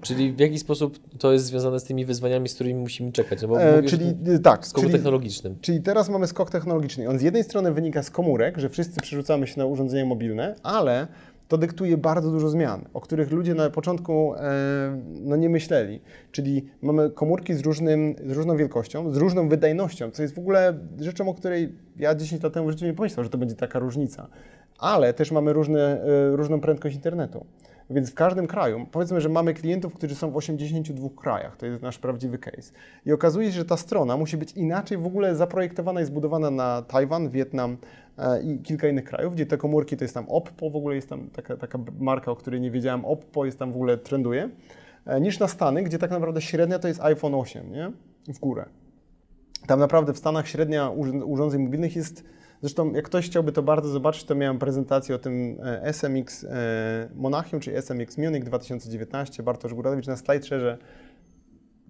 [0.00, 3.42] Czyli w jaki sposób to jest związane z tymi wyzwaniami, z którymi musimy czekać?
[3.42, 5.56] No bo E, czyli y, tak, skoku czyli, technologicznym.
[5.60, 7.08] Czyli teraz mamy skok technologiczny.
[7.08, 11.06] On z jednej strony wynika z komórek, że wszyscy przerzucamy się na urządzenia mobilne, ale
[11.52, 16.00] to dyktuje bardzo dużo zmian, o których ludzie na początku e, no nie myśleli.
[16.30, 20.78] Czyli mamy komórki z, różnym, z różną wielkością, z różną wydajnością, co jest w ogóle
[21.00, 23.78] rzeczą, o której ja 10 lat temu w życiu nie pomyślał, że to będzie taka
[23.78, 24.28] różnica.
[24.78, 27.46] Ale też mamy różne, e, różną prędkość internetu.
[27.90, 31.82] Więc w każdym kraju, powiedzmy, że mamy klientów, którzy są w 82 krajach, to jest
[31.82, 32.72] nasz prawdziwy case.
[33.06, 36.82] I okazuje się, że ta strona musi być inaczej w ogóle zaprojektowana i zbudowana na
[36.82, 37.76] Tajwan, Wietnam
[38.44, 41.30] i kilka innych krajów, gdzie te komórki to jest tam Oppo, w ogóle jest tam
[41.30, 44.50] taka, taka marka, o której nie wiedziałem, Oppo jest tam w ogóle trenduje,
[45.06, 47.92] e, niż na Stany, gdzie tak naprawdę średnia to jest iPhone 8, nie?
[48.28, 48.64] W górę.
[49.66, 52.24] Tam naprawdę w Stanach średnia urz- urządzeń mobilnych jest.
[52.60, 57.08] Zresztą, jak ktoś chciałby to bardzo zobaczyć, to miałem prezentację o tym e, SMX e,
[57.14, 59.42] Monachium, czy SMX Munich 2019.
[59.42, 60.78] Bartosz Góradowicz na SlideShareze.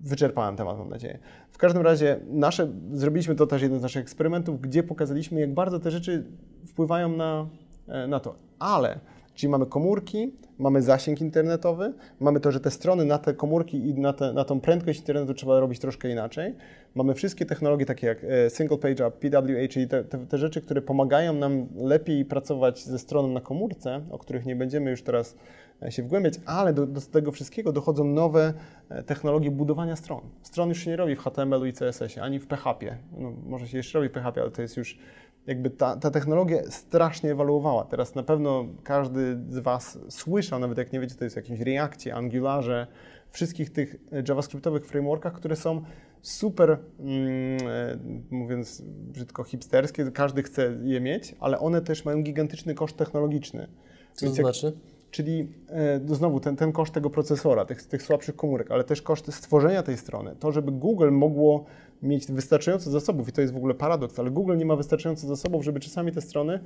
[0.02, 1.18] Wyczerpałem temat, mam nadzieję.
[1.50, 5.78] W każdym razie, nasze, zrobiliśmy to też jeden z naszych eksperymentów, gdzie pokazaliśmy, jak bardzo
[5.78, 6.24] te rzeczy
[6.66, 7.46] wpływają na,
[7.88, 8.34] e, na to.
[8.58, 9.00] Ale,
[9.34, 13.94] czyli mamy komórki, mamy zasięg internetowy, mamy to, że te strony na te komórki i
[13.94, 16.54] na, te, na tą prędkość internetu trzeba robić troszkę inaczej.
[16.94, 20.60] Mamy wszystkie technologie takie jak e, Single Page Up, PWA, czyli te, te, te rzeczy,
[20.60, 25.36] które pomagają nam lepiej pracować ze stroną na komórce, o których nie będziemy już teraz
[25.82, 28.54] e, się wgłębiać, ale do, do tego wszystkiego dochodzą nowe
[28.88, 30.20] e, technologie budowania stron.
[30.42, 32.96] Stron już się nie robi w HTML-u i CSS-ie, ani w PHP.
[33.18, 34.98] No, może się jeszcze robi w PHP, ale to jest już
[35.46, 37.84] jakby ta, ta technologia strasznie ewoluowała.
[37.84, 41.60] Teraz na pewno każdy z Was słyszał, nawet jak nie wiecie, to jest w jakimś
[41.60, 42.86] Reactie, Angularze,
[43.30, 43.96] wszystkich tych
[44.28, 45.82] javascriptowych frameworkach, które są
[46.22, 47.98] super, mm, e,
[48.30, 53.68] mówiąc brzydko, hipsterskie, każdy chce je mieć, ale one też mają gigantyczny koszt technologiczny.
[54.14, 54.72] Co to Więc jak- znaczy?
[55.10, 59.02] Czyli e, no znowu ten, ten koszt tego procesora, tych, tych słabszych komórek, ale też
[59.02, 60.36] koszty stworzenia tej strony.
[60.38, 61.64] To, żeby Google mogło
[62.02, 65.64] mieć wystarczająco zasobów, i to jest w ogóle paradoks, ale Google nie ma wystarczająco zasobów,
[65.64, 66.60] żeby czasami te strony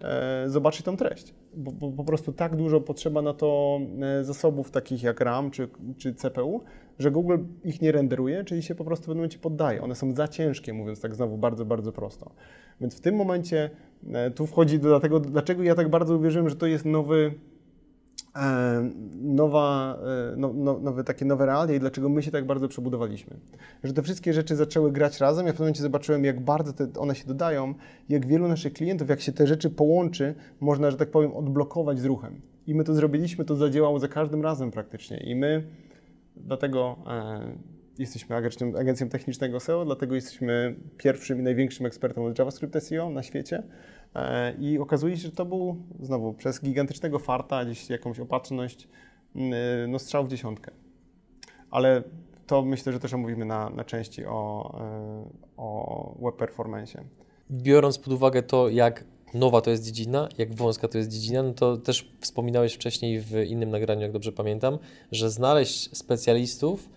[0.00, 1.34] e, zobaczyć tą treść.
[1.54, 3.80] Bo, bo po prostu tak dużo potrzeba na to
[4.20, 6.60] e, zasobów takich jak RAM czy, czy CPU,
[6.98, 9.82] że Google ich nie renderuje, czyli się po prostu w pewnym momencie poddaje.
[9.82, 12.30] One są za ciężkie, mówiąc tak znowu bardzo, bardzo prosto.
[12.80, 13.70] Więc w tym momencie
[14.12, 17.34] e, tu wchodzi do tego, dlaczego ja tak bardzo uwierzyłem, że to jest nowy
[19.22, 19.98] nowa,
[20.32, 23.36] e, no, no, nowe, takie nowe realia i dlaczego my się tak bardzo przebudowaliśmy.
[23.84, 26.88] Że te wszystkie rzeczy zaczęły grać razem, ja w pewnym momencie zobaczyłem, jak bardzo te,
[26.98, 27.74] one się dodają,
[28.08, 32.04] jak wielu naszych klientów, jak się te rzeczy połączy, można, że tak powiem, odblokować z
[32.04, 32.40] ruchem.
[32.66, 35.16] I my to zrobiliśmy, to zadziałało za każdym razem praktycznie.
[35.16, 35.66] I my
[36.36, 37.56] dlatego e,
[37.98, 43.22] jesteśmy agencją, agencją technicznego SEO, dlatego jesteśmy pierwszym i największym ekspertem od JavaScript SEO na
[43.22, 43.62] świecie.
[44.14, 48.88] E, I okazuje się, że to był znowu przez gigantycznego farta, gdzieś jakąś opatrzność,
[49.36, 50.72] mm, no strzał w dziesiątkę.
[51.70, 52.02] Ale
[52.46, 55.24] to myślę, że też omówimy na, na części o, e,
[55.56, 57.04] o web performance.
[57.50, 59.04] Biorąc pod uwagę to, jak
[59.34, 63.36] nowa to jest dziedzina, jak wąska to jest dziedzina, no to też wspominałeś wcześniej w
[63.46, 64.78] innym nagraniu, jak dobrze pamiętam,
[65.12, 66.88] że znaleźć specjalistów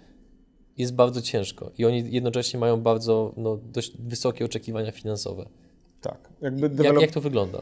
[0.78, 5.45] jest bardzo ciężko i oni jednocześnie mają bardzo no, dość wysokie oczekiwania finansowe.
[6.10, 6.30] Tak.
[6.41, 6.93] Jakby develop...
[6.93, 7.62] jak, jak to wygląda?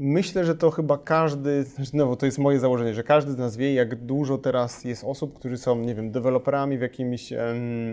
[0.00, 3.74] Myślę, że to chyba każdy, no to jest moje założenie, że każdy z nas wie,
[3.74, 7.32] jak dużo teraz jest osób, którzy są, nie wiem, deweloperami w jakimś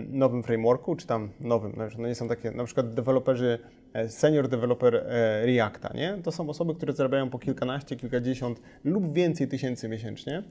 [0.08, 3.58] nowym frameworku, czy tam nowym, no, no nie są takie, na przykład deweloperzy,
[3.92, 6.18] e, senior developer e, Reacta, nie?
[6.22, 10.42] To są osoby, które zarabiają po kilkanaście, kilkadziesiąt lub więcej tysięcy miesięcznie.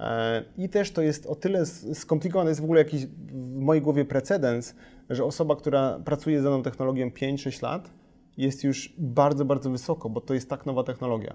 [0.00, 4.04] E, I też to jest o tyle skomplikowane, jest w ogóle jakiś w mojej głowie
[4.04, 4.74] precedens,
[5.10, 7.90] że osoba, która pracuje z daną technologią 5-6 lat,
[8.38, 11.34] jest już bardzo, bardzo wysoko, bo to jest tak nowa technologia.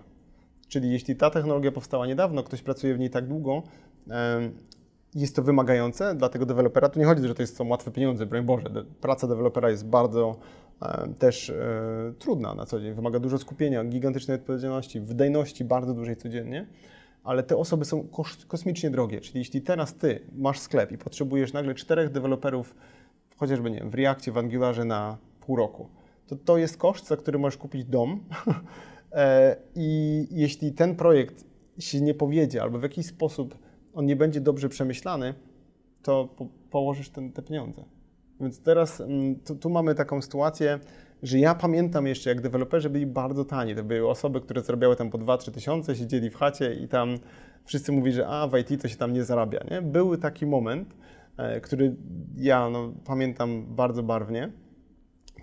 [0.68, 3.64] Czyli jeśli ta technologia powstała niedawno, ktoś pracuje w niej tak długo,
[5.16, 6.90] jest to wymagające dla tego dewelopera.
[6.90, 8.70] Tu nie chodzi, że to jest są łatwe pieniądze, broń Boże.
[9.02, 10.36] Praca dewelopera jest bardzo
[11.20, 16.68] też e, trudna na co dzień, wymaga dużo skupienia, gigantycznej odpowiedzialności, wydajności bardzo dużej codziennie,
[17.24, 18.08] ale te osoby są
[18.48, 19.22] kosmicznie drogie.
[19.22, 22.76] Czyli jeśli teraz ty masz sklep i potrzebujesz nagle czterech deweloperów,
[23.38, 25.90] chociażby nie wiem, w Reakcie, w Angularze na pół roku,
[26.36, 28.20] to to jest koszt, za który możesz kupić dom.
[29.16, 31.46] E, I jeśli ten projekt
[31.80, 33.58] się nie powiedzie albo w jakiś sposób
[33.94, 35.34] on nie będzie dobrze przemyślany,
[36.04, 37.84] to po, położysz ten, te pieniądze.
[38.42, 40.80] Więc teraz mm, tu, tu, mamy taką sytuację,
[41.24, 43.76] że ja pamiętam jeszcze, jak deweloperzy byli bardzo tani.
[43.76, 47.18] To były osoby, które zarabiały tam po 2-3 tysiące, siedzieli w chacie i tam
[47.66, 49.60] wszyscy mówili, że a w IT to się tam nie zarabia.
[49.72, 49.82] Nie?
[49.82, 50.96] Był taki moment,
[51.38, 51.96] e, który
[52.38, 54.52] ja no, pamiętam bardzo barwnie.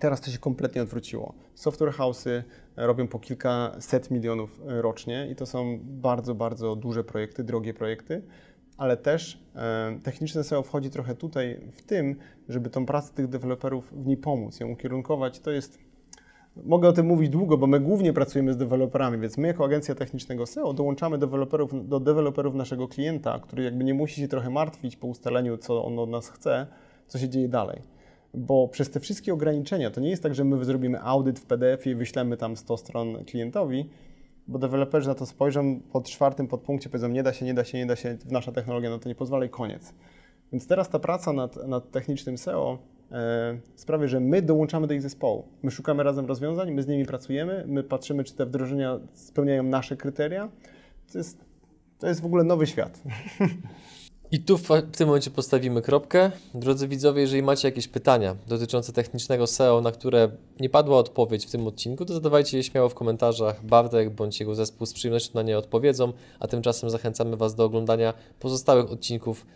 [0.01, 1.34] Teraz to się kompletnie odwróciło.
[1.55, 2.42] Software house'y
[2.76, 8.22] robią po kilkaset milionów rocznie i to są bardzo, bardzo duże projekty, drogie projekty,
[8.76, 12.16] ale też e, techniczne SEO wchodzi trochę tutaj w tym,
[12.48, 15.40] żeby tą pracę tych deweloperów w niej pomóc, ją ukierunkować.
[15.40, 15.78] To jest
[16.57, 19.94] Mogę o tym mówić długo, bo my głównie pracujemy z deweloperami, więc my jako agencja
[19.94, 24.96] technicznego SEO dołączamy deweloperów, do deweloperów naszego klienta, który jakby nie musi się trochę martwić
[24.96, 26.66] po ustaleniu, co on od nas chce,
[27.07, 27.99] co się dzieje dalej
[28.34, 31.92] bo przez te wszystkie ograniczenia to nie jest tak, że my zrobimy audyt w PDF-ie
[31.94, 33.88] i wyślemy tam 100 stron klientowi,
[34.48, 37.78] bo deweloperzy na to spojrzą pod czwartym podpunkcie, powiedzą nie da się, nie da się,
[37.78, 39.94] nie da się, nasza technologia na to nie pozwala i koniec.
[40.52, 42.78] Więc teraz ta praca nad, nad technicznym SEO
[43.12, 45.44] e, sprawia, że my dołączamy do ich zespołu.
[45.62, 49.96] My szukamy razem rozwiązań, my z nimi pracujemy, my patrzymy, czy te wdrożenia spełniają nasze
[49.96, 50.48] kryteria.
[51.12, 51.44] To jest,
[51.98, 53.02] to jest w ogóle nowy świat.
[54.32, 56.30] I tu w, w, tym momencie postawimy kropkę.
[56.54, 61.50] Drodzy widzowie, jeżeli macie jakieś pytania dotyczące technicznego SEO, na które nie padła odpowiedź w
[61.50, 63.66] tym odcinku, to zadawajcie je śmiało w komentarzach.
[63.66, 68.14] Bartek bądź jego zespół z przyjemnością na nie odpowiedzą, a tymczasem zachęcamy Was do oglądania
[68.40, 69.46] pozostałych odcinków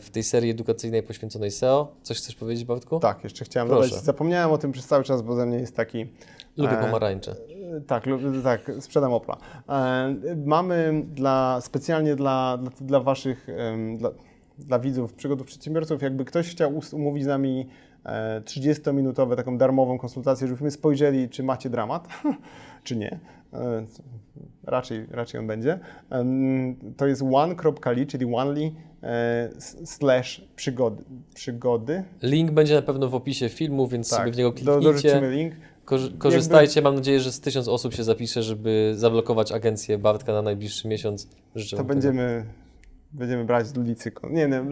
[0.00, 1.92] w tej serii edukacyjnej poświęconej SEO.
[2.02, 3.00] Coś chcesz powiedzieć, Bartku?
[3.00, 3.88] Tak, jeszcze chciałem Proszę.
[3.88, 4.04] dodać.
[4.04, 6.06] Zapomniałem o tym przez cały czas, bo ze mnie jest taki...
[6.56, 7.36] Lubię e, pomarańcze.
[7.86, 8.04] Tak,
[8.44, 9.36] tak, sprzedam Opla.
[9.68, 13.46] E, mamy dla, specjalnie dla, dla, dla Waszych,
[13.98, 14.10] dla,
[14.58, 17.68] dla widzów przygodów przedsiębiorców, jakby ktoś chciał umówić z nami
[18.44, 22.08] 30-minutowe taką darmową konsultację, żebyśmy spojrzeli, czy macie dramat,
[22.84, 23.18] czy nie.
[23.52, 23.86] E,
[24.64, 25.78] raczej, raczej on będzie.
[26.96, 28.72] To jest one.li, czyli onely
[29.84, 31.04] slash przygody.
[31.34, 32.04] przygody.
[32.22, 34.82] Link będzie na pewno w opisie filmu, więc tak, sobie w niego kliknijcie.
[34.82, 35.54] Dorzucimy link.
[36.18, 40.88] Korzystajcie, mam nadzieję, że z tysiąc osób się zapisze, żeby zablokować agencję Bartka na najbliższy
[40.88, 41.28] miesiąc.
[41.54, 42.44] Życzę to będziemy,
[43.12, 43.94] będziemy brać z ludzi
[44.30, 44.64] Nie, nie,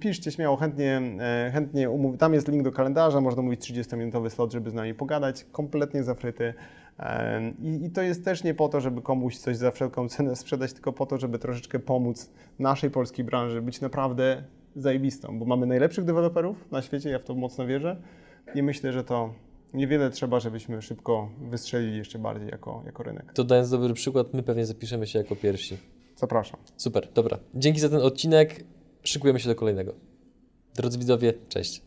[0.00, 2.18] piszcie śmiało, chętnie, e, chętnie umów...
[2.18, 6.54] Tam jest link do kalendarza, można mówić 30-minutowy slot, żeby z nami pogadać, kompletnie zafryty.
[7.62, 10.72] I, I, to jest też nie po to, żeby komuś coś za wszelką cenę sprzedać,
[10.72, 14.42] tylko po to, żeby troszeczkę pomóc naszej polskiej branży być naprawdę
[14.76, 17.96] zajebistą, bo mamy najlepszych deweloperów na świecie, ja w to mocno wierzę
[18.54, 19.34] i myślę, że to
[19.74, 23.32] niewiele trzeba, żebyśmy szybko wystrzelili jeszcze bardziej jako, jako rynek.
[23.32, 25.78] To dając dobry przykład, my pewnie zapiszemy się jako pierwsi.
[26.16, 26.60] Zapraszam.
[26.76, 27.38] Super, dobra.
[27.54, 28.64] Dzięki za ten odcinek.
[29.02, 29.94] Szykujemy się do kolejnego.
[30.74, 31.82] Drodzy widzowie, cześć.